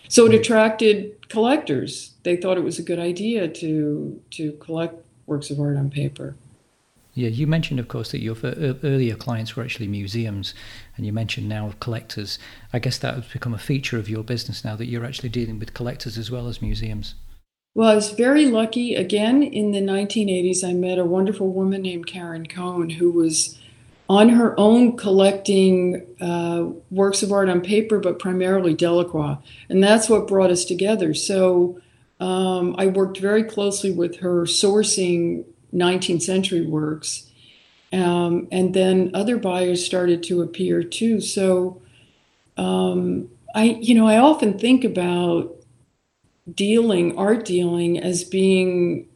So 0.09 0.25
it 0.25 0.33
attracted 0.35 1.29
collectors. 1.29 2.15
They 2.23 2.37
thought 2.37 2.57
it 2.57 2.65
was 2.65 2.79
a 2.79 2.83
good 2.83 2.99
idea 2.99 3.49
to 3.49 4.23
to 4.31 4.53
collect 4.53 5.05
works 5.29 5.51
of 5.51 5.61
art 5.61 5.77
on 5.77 5.91
paper. 5.91 6.35
Yeah, 7.15 7.31
you 7.31 7.49
mentioned, 7.49 7.81
of 7.81 7.89
course, 7.89 8.13
that 8.13 8.21
your 8.21 8.37
earlier 8.45 9.17
clients 9.17 9.57
were 9.57 9.65
actually 9.65 9.89
museums, 9.89 10.55
and 10.97 11.05
you 11.05 11.13
mentioned 11.13 11.49
now 11.49 11.75
collectors. 11.81 12.39
I 12.73 12.79
guess 12.79 12.99
that 12.99 13.15
has 13.15 13.27
become 13.27 13.55
a 13.55 13.59
feature 13.59 13.99
of 13.99 14.09
your 14.09 14.23
business 14.23 14.65
now 14.65 14.77
that 14.77 14.87
you're 14.87 15.05
actually 15.05 15.31
dealing 15.31 15.59
with 15.59 15.75
collectors 15.75 16.17
as 16.17 16.31
well 16.31 16.47
as 16.47 16.63
museums. 16.63 17.17
Well, 17.75 17.91
I 17.91 17.95
was 17.95 18.11
very 18.11 18.47
lucky. 18.47 18.95
Again, 18.95 19.43
in 19.43 19.73
the 19.73 19.81
1980s, 19.81 20.63
I 20.63 20.75
met 20.75 20.99
a 20.99 21.05
wonderful 21.05 21.49
woman 21.49 21.83
named 21.83 22.07
Karen 22.07 22.47
Cohen 22.47 22.91
who 22.91 23.11
was 23.11 23.59
on 24.09 24.31
her 24.31 24.59
own 24.59 24.97
collecting 24.97 26.07
uh, 26.21 26.67
works 26.91 27.23
of 27.23 27.31
art 27.31 27.49
on 27.49 27.61
paper, 27.61 27.99
but 27.99 28.19
primarily 28.19 28.75
Delacroix. 28.75 29.37
And 29.69 29.83
that's 29.83 30.09
what 30.09 30.29
brought 30.29 30.51
us 30.51 30.65
together. 30.65 31.15
So 31.15 31.81
um, 32.21 32.75
I 32.79 32.87
worked 32.87 33.19
very 33.19 33.45
closely 33.45 33.91
with 33.91 34.17
her 34.21 34.43
sourcing 34.43 35.45
19th 35.73 36.23
century 36.23 36.67
works. 36.67 37.31
Um, 37.93 38.49
and 38.53 38.75
then 38.75 39.11
other 39.15 39.39
buyers 39.39 39.85
started 39.85 40.23
to 40.25 40.43
appear 40.43 40.83
too. 40.83 41.21
So 41.21 41.81
um, 42.57 43.29
I, 43.55 43.79
you 43.81 43.95
know, 43.95 44.07
I 44.07 44.19
often 44.19 44.59
think 44.59 44.85
about 44.85 45.55
dealing, 46.53 47.17
art 47.17 47.45
dealing, 47.45 47.99
as 47.99 48.25
being 48.25 49.09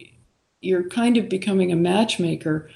you're 0.61 0.89
kind 0.89 1.17
of 1.17 1.29
becoming 1.29 1.73
a 1.73 1.77
matchmaker 1.77 2.71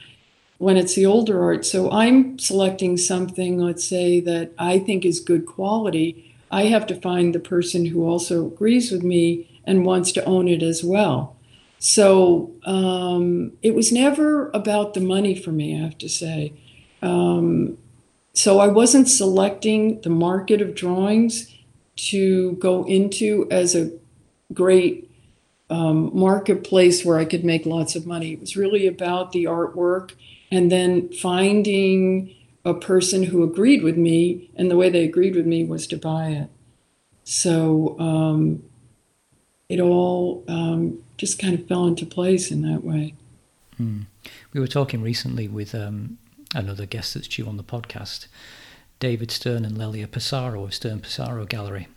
when 0.58 0.76
it's 0.76 0.94
the 0.94 1.06
older 1.06 1.42
art. 1.42 1.64
So 1.64 1.90
I'm 1.90 2.38
selecting 2.38 2.96
something, 2.96 3.58
let's 3.58 3.84
say, 3.84 4.20
that 4.20 4.52
I 4.58 4.78
think 4.78 5.04
is 5.04 5.20
good 5.20 5.46
quality. 5.46 6.34
I 6.50 6.64
have 6.64 6.86
to 6.88 7.00
find 7.00 7.34
the 7.34 7.40
person 7.40 7.86
who 7.86 8.06
also 8.06 8.46
agrees 8.46 8.90
with 8.90 9.02
me 9.02 9.55
and 9.66 9.84
wants 9.84 10.12
to 10.12 10.24
own 10.24 10.48
it 10.48 10.62
as 10.62 10.84
well. 10.84 11.36
So 11.78 12.52
um, 12.64 13.52
it 13.62 13.74
was 13.74 13.92
never 13.92 14.50
about 14.50 14.94
the 14.94 15.00
money 15.00 15.34
for 15.34 15.52
me, 15.52 15.76
I 15.76 15.82
have 15.82 15.98
to 15.98 16.08
say. 16.08 16.52
Um, 17.02 17.76
so 18.32 18.58
I 18.58 18.68
wasn't 18.68 19.08
selecting 19.08 20.00
the 20.00 20.10
market 20.10 20.60
of 20.60 20.74
drawings 20.74 21.54
to 21.96 22.52
go 22.52 22.84
into 22.84 23.46
as 23.50 23.74
a 23.74 23.90
great 24.52 25.10
um, 25.68 26.10
marketplace 26.14 27.04
where 27.04 27.18
I 27.18 27.24
could 27.24 27.44
make 27.44 27.66
lots 27.66 27.96
of 27.96 28.06
money. 28.06 28.32
It 28.32 28.40
was 28.40 28.56
really 28.56 28.86
about 28.86 29.32
the 29.32 29.44
artwork 29.44 30.12
and 30.50 30.70
then 30.70 31.08
finding 31.12 32.34
a 32.64 32.74
person 32.74 33.24
who 33.24 33.42
agreed 33.42 33.82
with 33.82 33.96
me, 33.96 34.50
and 34.56 34.70
the 34.70 34.76
way 34.76 34.90
they 34.90 35.04
agreed 35.04 35.36
with 35.36 35.46
me 35.46 35.64
was 35.64 35.86
to 35.86 35.96
buy 35.96 36.30
it. 36.30 36.48
So 37.22 37.96
um, 37.98 38.64
it 39.68 39.80
all 39.80 40.44
um, 40.48 41.02
just 41.16 41.38
kind 41.38 41.54
of 41.54 41.66
fell 41.66 41.86
into 41.86 42.06
place 42.06 42.50
in 42.50 42.62
that 42.62 42.84
way. 42.84 43.14
Hmm. 43.76 44.02
We 44.52 44.60
were 44.60 44.66
talking 44.66 45.02
recently 45.02 45.48
with 45.48 45.74
um, 45.74 46.18
another 46.54 46.86
guest 46.86 47.14
that's 47.14 47.28
due 47.28 47.46
on 47.46 47.56
the 47.56 47.64
podcast, 47.64 48.26
David 48.98 49.30
Stern 49.30 49.64
and 49.64 49.76
Lelia 49.76 50.06
Pissarro 50.06 50.64
of 50.64 50.74
Stern 50.74 51.00
Pissarro 51.00 51.48
Gallery. 51.48 51.88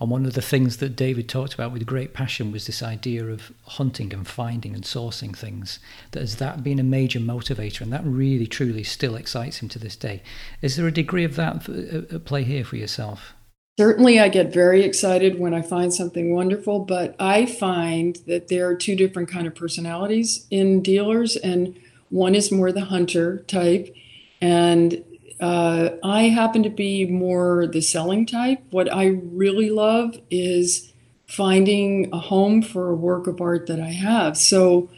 And 0.00 0.10
one 0.10 0.26
of 0.26 0.34
the 0.34 0.42
things 0.42 0.78
that 0.78 0.96
David 0.96 1.28
talked 1.28 1.54
about 1.54 1.72
with 1.72 1.86
great 1.86 2.14
passion 2.14 2.52
was 2.52 2.66
this 2.66 2.82
idea 2.82 3.26
of 3.26 3.52
hunting 3.66 4.12
and 4.12 4.26
finding 4.26 4.74
and 4.74 4.84
sourcing 4.84 5.36
things. 5.36 5.80
That 6.12 6.20
has 6.20 6.36
that 6.36 6.62
been 6.62 6.78
a 6.78 6.84
major 6.84 7.18
motivator, 7.20 7.82
and 7.82 7.92
that 7.92 8.04
really 8.04 8.46
truly 8.46 8.84
still 8.84 9.16
excites 9.16 9.60
him 9.60 9.68
to 9.70 9.78
this 9.78 9.96
day. 9.96 10.22
Is 10.62 10.76
there 10.76 10.86
a 10.86 10.92
degree 10.92 11.24
of 11.24 11.36
that 11.36 11.68
at 11.68 12.24
play 12.24 12.44
here 12.44 12.64
for 12.64 12.76
yourself? 12.76 13.34
Certainly, 13.78 14.18
I 14.18 14.28
get 14.28 14.52
very 14.52 14.82
excited 14.82 15.38
when 15.38 15.54
I 15.54 15.62
find 15.62 15.94
something 15.94 16.34
wonderful, 16.34 16.80
but 16.80 17.14
I 17.20 17.46
find 17.46 18.16
that 18.26 18.48
there 18.48 18.66
are 18.66 18.74
two 18.74 18.96
different 18.96 19.28
kind 19.28 19.46
of 19.46 19.54
personalities 19.54 20.48
in 20.50 20.82
dealers, 20.82 21.36
and 21.36 21.78
one 22.10 22.34
is 22.34 22.50
more 22.50 22.72
the 22.72 22.86
hunter 22.86 23.38
type, 23.46 23.94
and 24.40 25.04
uh, 25.38 25.90
I 26.02 26.22
happen 26.22 26.64
to 26.64 26.70
be 26.70 27.06
more 27.06 27.68
the 27.68 27.80
selling 27.80 28.26
type. 28.26 28.64
What 28.70 28.92
I 28.92 29.20
really 29.22 29.70
love 29.70 30.18
is 30.28 30.92
finding 31.28 32.12
a 32.12 32.18
home 32.18 32.62
for 32.62 32.90
a 32.90 32.96
work 32.96 33.28
of 33.28 33.40
art 33.40 33.68
that 33.68 33.78
I 33.78 33.90
have. 33.90 34.36
So, 34.36 34.90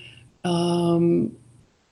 um, 0.43 1.37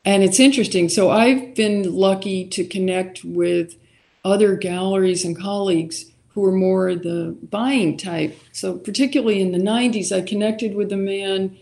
and 0.07 0.23
it's 0.23 0.41
interesting. 0.41 0.89
So, 0.89 1.11
I've 1.11 1.55
been 1.55 1.95
lucky 1.95 2.47
to 2.47 2.65
connect 2.65 3.25
with 3.25 3.77
other 4.25 4.57
galleries 4.57 5.23
and 5.23 5.39
colleagues 5.39 6.07
who 6.39 6.45
are 6.45 6.53
more 6.53 6.95
the 6.95 7.37
buying 7.51 7.97
type. 7.97 8.39
So, 8.53 8.79
particularly 8.79 9.41
in 9.41 9.51
the 9.51 9.59
90s, 9.59 10.17
I 10.17 10.21
connected 10.21 10.77
with 10.77 10.93
a 10.93 10.97
man. 10.97 11.57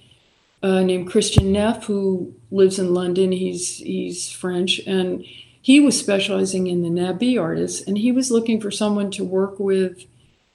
Uh, 0.62 0.82
named 0.82 1.08
Christian 1.08 1.52
Neffe, 1.52 1.84
who 1.84 2.34
lives 2.50 2.78
in 2.78 2.92
London. 2.92 3.30
He's 3.30 3.76
he's 3.76 4.30
French, 4.32 4.80
and 4.86 5.24
he 5.60 5.80
was 5.80 6.00
specializing 6.00 6.66
in 6.66 6.82
the 6.82 6.88
Nabi 6.88 7.40
artists, 7.40 7.86
and 7.86 7.98
he 7.98 8.10
was 8.10 8.30
looking 8.30 8.60
for 8.60 8.70
someone 8.70 9.10
to 9.12 9.22
work 9.22 9.60
with 9.60 10.06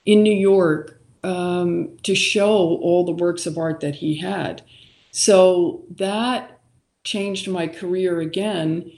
in 0.06 0.24
New 0.24 0.34
York 0.34 1.00
um, 1.24 1.98
to 2.04 2.16
show 2.16 2.50
all 2.50 3.06
the 3.06 3.12
works 3.12 3.46
of 3.46 3.58
art 3.58 3.80
that 3.82 3.96
he 3.96 4.18
had. 4.18 4.64
So 5.12 5.84
that 5.92 6.60
changed 7.04 7.48
my 7.48 7.68
career 7.68 8.20
again 8.20 8.92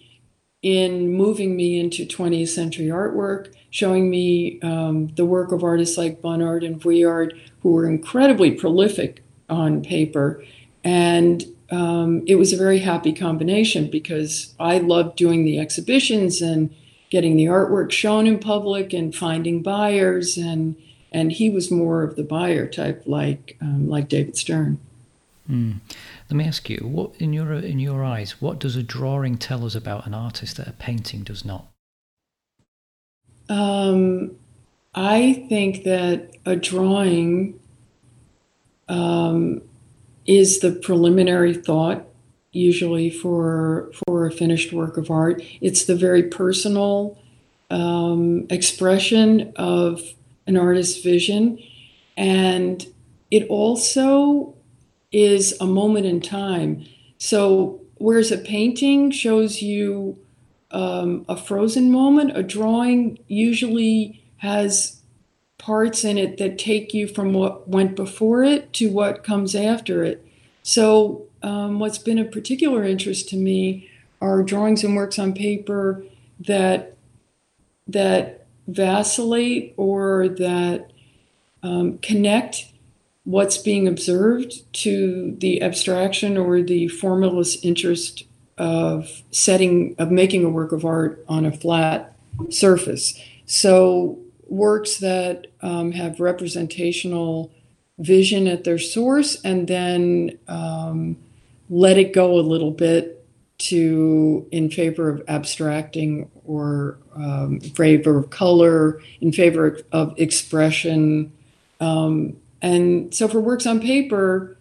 in 0.64 1.12
moving 1.12 1.56
me 1.56 1.78
into 1.78 2.06
20th 2.06 2.48
century 2.48 2.88
artwork, 2.88 3.54
showing 3.70 4.10
me 4.10 4.60
um, 4.62 5.10
the 5.16 5.26
work 5.26 5.52
of 5.52 5.64
artists 5.64 5.98
like 5.98 6.22
Bonnard 6.22 6.64
and 6.64 6.82
Vuillard, 6.82 7.38
who 7.62 7.72
were 7.74 7.88
incredibly 7.88 8.52
prolific 8.52 9.24
on 9.50 9.84
paper. 9.84 10.42
And 10.84 11.46
um, 11.70 12.24
it 12.28 12.36
was 12.36 12.54
a 12.54 12.58
very 12.58 12.80
happy 12.80 13.12
combination 13.12 13.90
because 13.90 14.56
I 14.60 14.78
loved 14.78 15.18
doing 15.18 15.44
the 15.44 15.60
exhibitions 15.60 16.42
and 16.42 16.74
getting 17.10 17.36
the 17.36 17.46
artwork 17.46 17.92
shown 17.92 18.26
in 18.26 18.40
public 18.40 18.94
and 18.94 19.14
finding 19.14 19.62
buyers 19.62 20.38
and 20.38 20.76
and 21.12 21.32
he 21.32 21.48
was 21.48 21.70
more 21.70 22.02
of 22.02 22.16
the 22.16 22.24
buyer 22.24 22.68
type 22.68 23.04
like 23.06 23.56
um, 23.62 23.88
like 23.88 24.10
David 24.10 24.36
Stern. 24.36 24.80
Mm. 25.50 25.80
Let 26.30 26.38
me 26.38 26.46
ask 26.46 26.70
you, 26.70 26.78
what 26.78 27.16
in 27.20 27.34
your 27.34 27.54
in 27.54 27.80
your 27.80 28.04
eyes, 28.04 28.42
what 28.42 28.60
does 28.60 28.76
a 28.76 28.84
drawing 28.84 29.38
tell 29.38 29.66
us 29.66 29.76
about 29.76 30.08
an 30.08 30.14
artist 30.14 30.58
that 30.58 30.68
a 30.68 30.74
painting 30.74 31.24
does 31.24 31.44
not? 31.44 31.68
Um, 33.50 34.38
I 34.96 35.46
think 35.50 35.84
that 35.84 36.32
a 36.46 36.56
drawing 36.56 37.60
um, 38.88 39.62
is 40.26 40.60
the 40.60 40.72
preliminary 40.72 41.54
thought, 41.54 42.06
usually 42.54 43.10
for 43.10 43.92
for 44.08 44.26
a 44.26 44.32
finished 44.32 44.72
work 44.72 44.96
of 44.96 45.12
art. 45.12 45.44
It's 45.60 45.86
the 45.86 45.96
very 45.96 46.24
personal 46.24 47.18
um, 47.70 48.46
expression 48.50 49.52
of 49.58 50.02
an 50.48 50.56
artist's 50.56 51.04
vision, 51.04 51.60
and 52.16 52.86
it 53.30 53.46
also 53.48 54.56
is 55.14 55.56
a 55.62 55.66
moment 55.66 56.06
in 56.06 56.20
time. 56.20 56.86
So, 57.18 57.80
whereas 57.96 58.32
a 58.32 58.38
painting 58.38 59.12
shows 59.12 59.62
you 59.62 60.18
um, 60.72 61.24
a 61.30 61.38
frozen 61.38 61.92
moment, 61.92 62.36
a 62.36 62.44
drawing 62.44 63.20
usually 63.28 64.22
has 64.38 65.02
parts 65.60 66.04
in 66.04 66.18
it 66.18 66.38
that 66.40 66.58
take 66.58 66.94
you 66.94 67.08
from 67.08 67.32
what 67.32 67.70
went 67.70 67.96
before 67.96 68.44
it 68.44 68.74
to 68.74 68.90
what 68.90 69.24
comes 69.24 69.56
after 69.56 70.04
it. 70.04 70.26
So, 70.64 71.28
um, 71.44 71.80
what's 71.80 71.98
been 72.00 72.18
a 72.18 72.26
particular 72.26 72.84
interest 72.84 73.30
to 73.30 73.38
me 73.38 73.90
are 74.20 74.44
drawings 74.44 74.84
and 74.84 74.96
works 74.96 75.20
on 75.20 75.34
paper 75.34 76.04
that 76.40 76.98
that 77.88 78.46
vacillate 78.68 79.74
or 79.78 80.30
that 80.30 80.92
um, 81.62 81.98
connect 82.00 82.73
what's 83.26 83.58
being 83.58 83.88
observed 83.88 84.54
to 84.74 85.36
the 85.40 85.62
abstraction 85.62 86.38
or 86.38 86.62
the 86.62 86.88
formalist 86.88 87.64
interest 87.64 88.26
of 88.58 89.24
setting 89.32 89.96
of 89.98 90.12
making 90.12 90.44
a 90.44 90.50
work 90.50 90.72
of 90.72 90.86
art 90.86 91.24
on 91.28 91.46
a 91.46 91.52
flat 91.52 92.16
surface. 92.50 93.20
So 93.46 94.20
works 94.48 94.98
that 94.98 95.48
um, 95.62 95.92
have 95.94 96.20
representational 96.20 97.52
vision 98.00 98.48
at 98.48 98.64
their 98.64 98.78
source 98.78 99.42
and 99.44 99.68
then 99.68 100.38
um, 100.48 101.18
let 101.70 101.98
it 101.98 102.14
go 102.14 102.40
a 102.40 102.42
little 102.42 102.72
bit 102.72 103.26
to 103.58 104.48
in 104.52 104.70
favor 104.70 105.10
of 105.10 105.24
abstracting 105.28 106.30
or 106.44 106.98
um, 107.16 107.60
in 107.64 107.70
favor 107.70 108.18
of 108.18 108.30
color 108.30 109.02
in 109.22 109.32
favor 109.32 109.80
of 109.92 110.14
expression 110.20 111.32
um, 111.80 112.36
and 112.64 113.14
so 113.14 113.28
for 113.28 113.42
works 113.42 113.68
on 113.68 113.82
paper, 113.82 114.58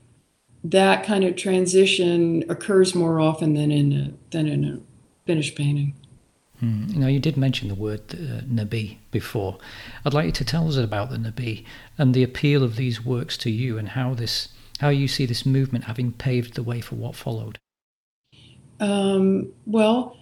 that 0.65 1.05
kind 1.05 1.23
of 1.25 1.37
transition 1.37 2.45
occurs 2.49 2.95
more 2.95 3.21
often 3.21 3.55
than 3.55 3.71
in 3.71 3.93
a, 3.93 4.13
than 4.31 4.49
in 4.49 4.65
a 4.65 4.81
finished 5.25 5.57
painting. 5.57 5.95
Hmm. 6.59 6.87
Now, 6.89 7.07
you 7.07 7.21
did 7.21 7.37
mention 7.37 7.69
the 7.69 7.77
word 7.77 8.01
uh, 8.13 8.43
Nabi 8.43 8.99
before. 9.13 9.59
I'd 10.05 10.15
like 10.15 10.27
you 10.27 10.33
to 10.33 10.45
tell 10.45 10.69
us 10.69 10.77
about 10.77 11.11
the 11.11 11.17
Nabi 11.17 11.65
and 11.97 12.13
the 12.13 12.25
appeal 12.25 12.65
of 12.65 12.75
these 12.75 13.05
works 13.05 13.37
to 13.39 13.51
you 13.51 13.79
and 13.79 13.91
how 13.91 14.15
this, 14.15 14.49
how 14.81 14.89
you 14.89 15.07
see 15.07 15.25
this 15.25 15.47
movement 15.47 15.85
having 15.85 16.13
paved 16.13 16.55
the 16.55 16.63
way 16.65 16.81
for 16.81 16.97
what 16.97 17.15
followed. 17.15 17.59
Um, 18.81 19.53
well, 19.65 20.17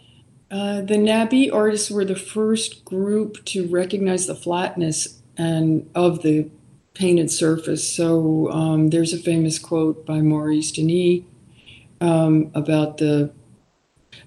uh, 0.50 0.82
the 0.82 0.96
Nabi 0.96 1.52
artists 1.52 1.90
were 1.90 2.04
the 2.04 2.16
first 2.16 2.84
group 2.84 3.42
to 3.46 3.66
recognize 3.68 4.26
the 4.26 4.34
flatness 4.34 5.22
and 5.38 5.88
of 5.94 6.20
the 6.20 6.50
painted 7.00 7.30
surface. 7.30 7.88
So 7.88 8.50
um, 8.50 8.90
there's 8.90 9.14
a 9.14 9.18
famous 9.18 9.58
quote 9.58 10.04
by 10.04 10.20
Maurice 10.20 10.70
Denis 10.70 11.22
um, 12.02 12.50
about 12.54 12.98
the, 12.98 13.32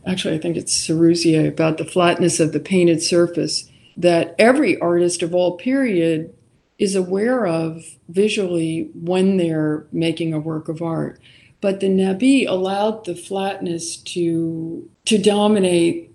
actually, 0.08 0.34
I 0.34 0.40
think 0.40 0.58
it's 0.58 0.76
Sérusier, 0.76 1.48
about 1.48 1.78
the 1.78 1.86
flatness 1.86 2.40
of 2.40 2.52
the 2.52 2.60
painted 2.60 3.02
surface 3.02 3.70
that 3.96 4.34
every 4.40 4.80
artist 4.80 5.22
of 5.22 5.36
all 5.36 5.56
period 5.56 6.34
is 6.80 6.96
aware 6.96 7.46
of 7.46 7.84
visually 8.10 8.90
when 8.96 9.38
they're 9.38 9.86
making 9.92 10.34
a 10.34 10.40
work 10.40 10.68
of 10.68 10.82
art. 10.82 11.20
But 11.62 11.80
the 11.80 11.90
Nabi 11.90 12.48
allowed 12.48 13.06
the 13.06 13.16
flatness 13.16 13.98
to, 13.98 14.90
to 15.06 15.18
dominate 15.20 16.13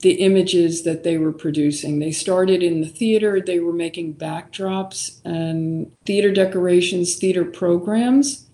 the 0.00 0.12
images 0.12 0.82
that 0.84 1.04
they 1.04 1.18
were 1.18 1.32
producing. 1.32 1.98
They 1.98 2.12
started 2.12 2.62
in 2.62 2.80
the 2.80 2.88
theater, 2.88 3.40
they 3.40 3.60
were 3.60 3.72
making 3.72 4.14
backdrops 4.14 5.20
and 5.24 5.92
theater 6.06 6.32
decorations, 6.32 7.16
theater 7.16 7.44
programs, 7.44 8.46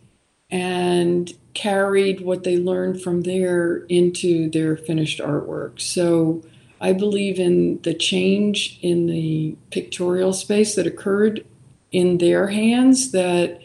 and 0.50 1.32
carried 1.54 2.20
what 2.20 2.44
they 2.44 2.58
learned 2.58 3.00
from 3.00 3.22
there 3.22 3.78
into 3.88 4.50
their 4.50 4.76
finished 4.76 5.20
artwork. 5.20 5.80
So 5.80 6.42
I 6.80 6.92
believe 6.92 7.38
in 7.38 7.80
the 7.82 7.94
change 7.94 8.78
in 8.82 9.06
the 9.06 9.56
pictorial 9.70 10.32
space 10.32 10.74
that 10.74 10.86
occurred 10.86 11.46
in 11.92 12.18
their 12.18 12.48
hands, 12.48 13.12
that 13.12 13.60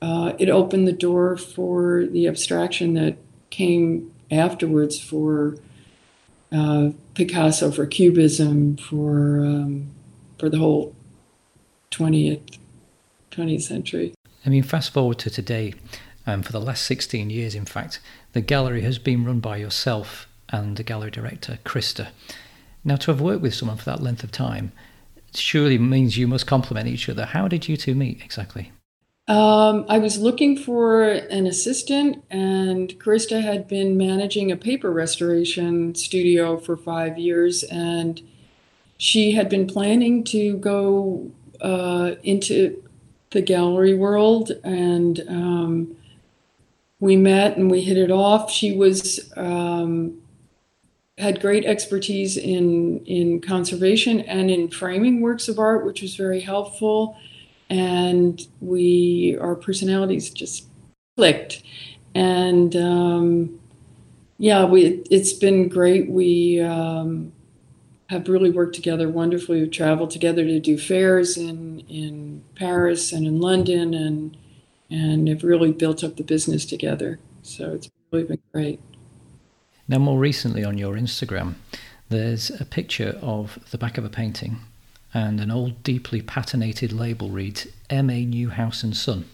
uh, 0.00 0.32
it 0.38 0.48
opened 0.48 0.86
the 0.86 0.92
door 0.92 1.36
for 1.36 2.06
the 2.06 2.26
abstraction 2.26 2.94
that 2.94 3.16
came 3.50 4.12
afterwards 4.30 4.98
for 4.98 5.56
uh, 6.52 6.90
Picasso 7.14 7.70
for 7.70 7.86
Cubism 7.86 8.76
for 8.76 9.44
um, 9.44 9.88
for 10.38 10.48
the 10.48 10.58
whole 10.58 10.94
twentieth 11.90 12.42
twentieth 13.30 13.62
century. 13.62 14.14
I 14.44 14.50
mean, 14.50 14.62
fast 14.62 14.92
forward 14.92 15.18
to 15.20 15.30
today. 15.30 15.74
Um, 16.26 16.42
for 16.42 16.52
the 16.52 16.60
last 16.60 16.86
16 16.86 17.28
years, 17.28 17.54
in 17.54 17.66
fact, 17.66 18.00
the 18.32 18.40
gallery 18.40 18.80
has 18.80 18.98
been 18.98 19.26
run 19.26 19.40
by 19.40 19.58
yourself 19.58 20.26
and 20.48 20.74
the 20.78 20.82
gallery 20.82 21.10
director, 21.10 21.58
Krista. 21.66 22.08
Now, 22.82 22.96
to 22.96 23.10
have 23.10 23.20
worked 23.20 23.42
with 23.42 23.54
someone 23.54 23.76
for 23.76 23.84
that 23.84 24.02
length 24.02 24.24
of 24.24 24.32
time 24.32 24.72
surely 25.36 25.78
means 25.78 26.16
you 26.16 26.26
must 26.26 26.46
complement 26.46 26.88
each 26.88 27.08
other. 27.08 27.26
How 27.26 27.48
did 27.48 27.68
you 27.68 27.76
two 27.76 27.94
meet 27.94 28.22
exactly? 28.24 28.72
Um, 29.26 29.86
I 29.88 29.98
was 29.98 30.18
looking 30.18 30.56
for 30.56 31.04
an 31.08 31.46
assistant, 31.46 32.22
and 32.30 32.90
Krista 32.98 33.42
had 33.42 33.66
been 33.66 33.96
managing 33.96 34.52
a 34.52 34.56
paper 34.56 34.90
restoration 34.90 35.94
studio 35.94 36.58
for 36.58 36.76
five 36.76 37.18
years, 37.18 37.62
and 37.64 38.20
she 38.98 39.32
had 39.32 39.48
been 39.48 39.66
planning 39.66 40.24
to 40.24 40.58
go 40.58 41.30
uh, 41.62 42.16
into 42.22 42.82
the 43.30 43.40
gallery 43.40 43.94
world, 43.94 44.52
and 44.62 45.24
um, 45.26 45.96
we 47.00 47.16
met 47.16 47.56
and 47.56 47.70
we 47.70 47.80
hit 47.80 47.96
it 47.96 48.10
off. 48.10 48.50
She 48.50 48.76
was 48.76 49.32
um, 49.38 50.20
had 51.16 51.40
great 51.40 51.64
expertise 51.64 52.36
in 52.36 53.02
in 53.06 53.40
conservation 53.40 54.20
and 54.20 54.50
in 54.50 54.68
framing 54.68 55.22
works 55.22 55.48
of 55.48 55.58
art, 55.58 55.86
which 55.86 56.02
was 56.02 56.14
very 56.14 56.40
helpful 56.40 57.16
and 57.70 58.46
we 58.60 59.36
our 59.40 59.54
personalities 59.54 60.30
just 60.30 60.66
clicked. 61.16 61.62
And 62.14 62.74
um, 62.76 63.60
yeah 64.38 64.64
we 64.64 65.02
it's 65.10 65.32
been 65.32 65.68
great. 65.68 66.10
We 66.10 66.60
um, 66.60 67.32
have 68.10 68.28
really 68.28 68.50
worked 68.50 68.74
together 68.74 69.08
wonderfully. 69.08 69.60
We've 69.60 69.70
traveled 69.70 70.10
together 70.10 70.44
to 70.44 70.60
do 70.60 70.78
fairs 70.78 71.36
in 71.36 71.80
in 71.88 72.44
paris 72.54 73.12
and 73.12 73.26
in 73.26 73.40
london 73.40 73.94
and 73.94 74.36
and 74.90 75.28
have 75.28 75.42
really 75.42 75.72
built 75.72 76.04
up 76.04 76.16
the 76.16 76.22
business 76.22 76.64
together. 76.64 77.18
So 77.42 77.72
it's 77.72 77.90
really 78.12 78.24
been 78.24 78.42
great. 78.52 78.80
Now 79.88 79.98
more 79.98 80.18
recently 80.18 80.64
on 80.64 80.78
your 80.78 80.94
instagram 80.94 81.54
there's 82.10 82.50
a 82.60 82.64
picture 82.64 83.18
of 83.22 83.58
the 83.70 83.78
back 83.78 83.98
of 83.98 84.04
a 84.04 84.10
painting 84.10 84.58
and 85.14 85.40
an 85.40 85.50
old, 85.50 85.82
deeply 85.84 86.20
patinated 86.20 86.92
label 86.92 87.30
reads 87.30 87.68
M.A. 87.88 88.26
Newhouse 88.26 88.82
and 88.82 88.96
Son. 88.96 89.24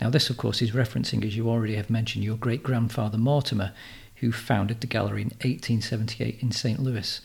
Now, 0.00 0.10
this, 0.10 0.28
of 0.28 0.36
course, 0.36 0.60
is 0.60 0.72
referencing, 0.72 1.24
as 1.24 1.36
you 1.36 1.48
already 1.48 1.74
have 1.76 1.88
mentioned, 1.88 2.22
your 2.22 2.36
great 2.36 2.62
grandfather 2.62 3.16
Mortimer, 3.16 3.72
who 4.16 4.30
founded 4.30 4.80
the 4.80 4.86
gallery 4.86 5.22
in 5.22 5.28
1878 5.28 6.42
in 6.42 6.52
St. 6.52 6.78
Louis. 6.78 7.20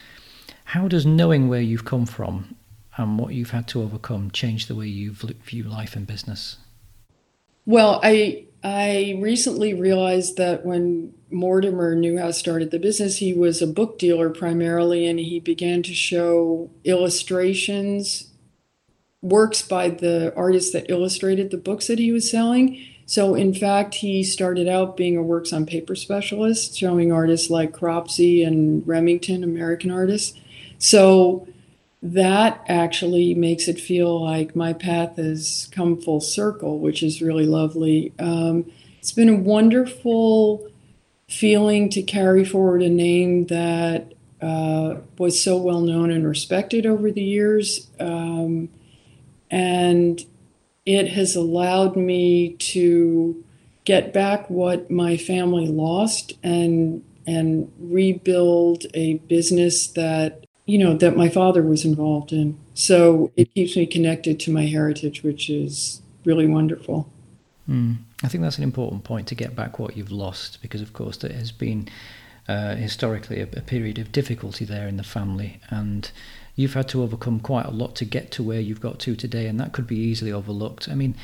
How 0.65 0.87
does 0.87 1.05
knowing 1.05 1.47
where 1.47 1.61
you've 1.61 1.85
come 1.85 2.05
from 2.05 2.55
and 2.95 3.19
what 3.19 3.33
you've 3.33 3.51
had 3.51 3.67
to 3.69 3.81
overcome 3.81 4.31
change 4.31 4.67
the 4.67 4.75
way 4.75 4.87
you 4.87 5.11
view 5.11 5.63
life 5.63 5.95
and 5.95 6.07
business? 6.07 6.57
Well, 7.65 7.99
I 8.01 8.45
I 8.63 9.17
recently 9.19 9.73
realized 9.73 10.37
that 10.37 10.65
when 10.65 11.13
Mortimer 11.29 11.95
Newhouse 11.95 12.37
started 12.37 12.71
the 12.71 12.79
business, 12.79 13.17
he 13.17 13.33
was 13.33 13.61
a 13.61 13.67
book 13.67 13.99
dealer 13.99 14.29
primarily, 14.29 15.05
and 15.05 15.19
he 15.19 15.39
began 15.39 15.83
to 15.83 15.93
show 15.93 16.69
illustrations, 16.83 18.31
works 19.21 19.61
by 19.61 19.89
the 19.89 20.33
artists 20.35 20.71
that 20.73 20.89
illustrated 20.89 21.51
the 21.51 21.57
books 21.57 21.87
that 21.87 21.99
he 21.99 22.11
was 22.11 22.29
selling. 22.29 22.81
So, 23.05 23.35
in 23.35 23.53
fact, 23.53 23.95
he 23.95 24.23
started 24.23 24.67
out 24.67 24.97
being 24.97 25.17
a 25.17 25.23
works 25.23 25.53
on 25.53 25.65
paper 25.65 25.95
specialist, 25.95 26.77
showing 26.77 27.11
artists 27.11 27.49
like 27.49 27.71
Cropsey 27.71 28.43
and 28.43 28.85
Remington, 28.85 29.43
American 29.43 29.91
artists. 29.91 30.37
So, 30.77 31.47
that 32.03 32.63
actually 32.67 33.33
makes 33.33 33.67
it 33.67 33.79
feel 33.79 34.23
like 34.23 34.55
my 34.55 34.71
path 34.71 35.17
has 35.17 35.67
come 35.71 35.99
full 35.99 36.21
circle, 36.21 36.79
which 36.79 37.01
is 37.01 37.21
really 37.21 37.45
lovely. 37.45 38.13
Um, 38.19 38.71
it's 38.99 39.11
been 39.11 39.29
a 39.29 39.35
wonderful 39.35 40.69
feeling 41.29 41.89
to 41.89 42.01
carry 42.01 42.45
forward 42.45 42.81
a 42.81 42.89
name 42.89 43.45
that 43.47 44.13
uh, 44.41 44.95
was 45.17 45.41
so 45.41 45.57
well 45.57 45.81
known 45.81 46.11
and 46.11 46.27
respected 46.27 46.85
over 46.85 47.11
the 47.11 47.23
years. 47.23 47.89
Um, 47.99 48.69
and 49.49 50.23
it 50.85 51.09
has 51.09 51.35
allowed 51.35 51.95
me 51.95 52.53
to 52.53 53.43
get 53.83 54.13
back 54.13 54.49
what 54.49 54.89
my 54.89 55.17
family 55.17 55.67
lost 55.67 56.33
and 56.43 57.03
and 57.25 57.71
rebuild 57.79 58.85
a 58.93 59.15
business 59.29 59.87
that 59.87 60.45
you 60.65 60.77
know 60.77 60.95
that 60.97 61.15
my 61.15 61.29
father 61.29 61.61
was 61.61 61.85
involved 61.85 62.33
in 62.33 62.57
so 62.73 63.31
it 63.37 63.53
keeps 63.53 63.75
me 63.77 63.85
connected 63.85 64.39
to 64.39 64.51
my 64.51 64.65
heritage 64.65 65.23
which 65.23 65.49
is 65.49 66.01
really 66.25 66.47
wonderful 66.47 67.09
mm. 67.69 67.97
I 68.23 68.27
think 68.27 68.41
that's 68.41 68.57
an 68.57 68.63
important 68.63 69.03
point 69.03 69.27
to 69.27 69.35
get 69.35 69.55
back 69.55 69.79
what 69.79 69.95
you've 69.95 70.11
lost 70.11 70.61
because 70.61 70.81
of 70.81 70.93
course 70.93 71.17
there 71.17 71.31
has 71.31 71.51
been 71.51 71.87
uh, 72.47 72.75
historically 72.75 73.41
a, 73.41 73.43
a, 73.43 73.61
period 73.61 73.99
of 73.99 74.11
difficulty 74.13 74.63
there 74.63 74.87
in 74.87 74.95
the 74.95 75.03
family 75.03 75.59
and 75.69 76.11
you've 76.55 76.73
had 76.73 76.87
to 76.87 77.03
overcome 77.03 77.39
quite 77.39 77.65
a 77.65 77.71
lot 77.71 77.95
to 77.95 78.05
get 78.05 78.31
to 78.31 78.41
where 78.41 78.59
you've 78.59 78.81
got 78.81 78.99
to 78.99 79.15
today 79.15 79.47
and 79.47 79.59
that 79.59 79.73
could 79.73 79.85
be 79.85 79.97
easily 79.97 80.31
overlooked. 80.31 80.87
I 80.89 80.95
mean 80.95 81.15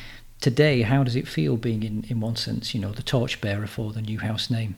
today 0.41 0.82
how 0.82 1.03
does 1.03 1.15
it 1.15 1.27
feel 1.27 1.56
being 1.56 1.84
in, 1.84 2.06
in 2.10 2.19
one 2.19 2.36
sense 2.36 2.75
you 2.75 2.82
know 2.82 2.91
the 2.91 3.01
torchbearer 3.01 3.67
for 3.67 3.93
the 3.93 4.01
Newhouse 4.01 4.49
name? 4.49 4.75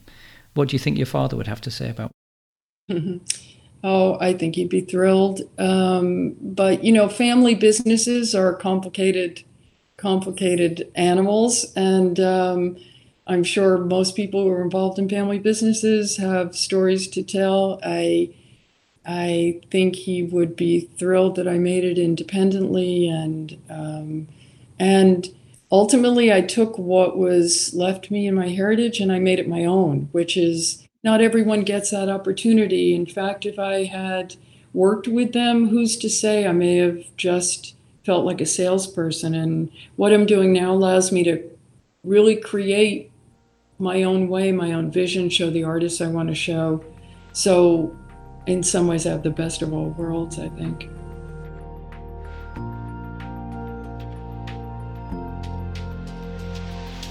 What 0.53 0.69
do 0.69 0.75
you 0.75 0.79
think 0.79 0.97
your 0.97 1.07
father 1.07 1.35
would 1.35 1.47
have 1.47 1.61
to 1.61 1.71
say 1.71 1.89
about 1.89 2.11
Oh, 3.83 4.17
I 4.19 4.33
think 4.33 4.55
he'd 4.55 4.69
be 4.69 4.81
thrilled. 4.81 5.41
Um, 5.59 6.35
but 6.41 6.83
you 6.83 6.91
know, 6.91 7.07
family 7.07 7.53
businesses 7.53 8.33
are 8.33 8.53
complicated, 8.53 9.43
complicated 9.97 10.91
animals, 10.95 11.71
and 11.75 12.19
um, 12.19 12.77
I'm 13.27 13.43
sure 13.43 13.77
most 13.77 14.15
people 14.15 14.43
who 14.43 14.49
are 14.49 14.63
involved 14.63 14.99
in 14.99 15.09
family 15.09 15.39
businesses 15.39 16.17
have 16.17 16.55
stories 16.55 17.07
to 17.09 17.23
tell. 17.23 17.79
I, 17.83 18.29
I 19.05 19.61
think 19.71 19.95
he 19.95 20.23
would 20.23 20.55
be 20.55 20.81
thrilled 20.81 21.35
that 21.35 21.47
I 21.47 21.57
made 21.57 21.83
it 21.83 21.97
independently, 21.97 23.07
and 23.07 23.57
um, 23.69 24.27
and 24.79 25.29
ultimately, 25.71 26.31
I 26.31 26.41
took 26.41 26.77
what 26.77 27.17
was 27.17 27.73
left 27.73 28.11
me 28.11 28.27
in 28.27 28.35
my 28.35 28.49
heritage 28.49 28.99
and 28.99 29.11
I 29.11 29.19
made 29.19 29.39
it 29.39 29.47
my 29.47 29.65
own, 29.65 30.09
which 30.11 30.37
is 30.37 30.87
not 31.03 31.21
everyone 31.21 31.61
gets 31.61 31.91
that 31.91 32.09
opportunity. 32.09 32.93
In 32.93 33.05
fact, 33.05 33.45
if 33.45 33.59
I 33.59 33.83
had 33.85 34.35
worked 34.73 35.07
with 35.07 35.33
them, 35.33 35.69
who's 35.69 35.97
to 35.97 36.09
say 36.09 36.45
I 36.45 36.51
may 36.51 36.77
have 36.77 37.15
just 37.15 37.74
felt 38.05 38.25
like 38.25 38.39
a 38.39 38.45
salesperson? 38.45 39.33
And 39.33 39.71
what 39.95 40.13
I'm 40.13 40.25
doing 40.25 40.53
now 40.53 40.71
allows 40.71 41.11
me 41.11 41.23
to 41.23 41.43
really 42.03 42.35
create 42.35 43.11
my 43.79 44.03
own 44.03 44.29
way, 44.29 44.51
my 44.51 44.71
own 44.71 44.91
vision, 44.91 45.29
show 45.29 45.49
the 45.49 45.63
artists 45.63 45.99
I 45.99 46.07
want 46.07 46.29
to 46.29 46.35
show. 46.35 46.83
So, 47.33 47.95
in 48.45 48.63
some 48.63 48.87
ways, 48.87 49.05
I 49.05 49.09
have 49.09 49.23
the 49.23 49.31
best 49.31 49.61
of 49.61 49.73
all 49.73 49.89
worlds, 49.89 50.39
I 50.39 50.49
think. 50.49 50.89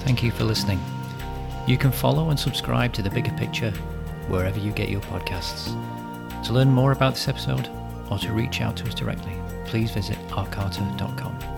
Thank 0.05 0.23
you 0.23 0.31
for 0.31 0.45
listening. 0.45 0.81
You 1.67 1.79
can 1.79 1.91
follow 1.91 2.31
and 2.31 2.39
subscribe 2.39 2.93
to 2.93 3.03
The 3.03 3.11
Bigger 3.11 3.33
Picture 3.33 3.71
wherever 4.29 4.59
you 4.59 4.71
get 4.71 4.89
your 4.89 5.01
podcasts. 5.01 5.73
To 6.45 6.53
learn 6.53 6.69
more 6.69 6.93
about 6.93 7.15
this 7.15 7.27
episode 7.27 7.69
or 8.11 8.19
to 8.19 8.33
reach 8.33 8.61
out 8.61 8.77
to 8.77 8.87
us 8.87 8.95
directly, 8.95 9.33
please 9.67 9.91
visit 9.91 10.19
arcarta.com. 10.29 11.54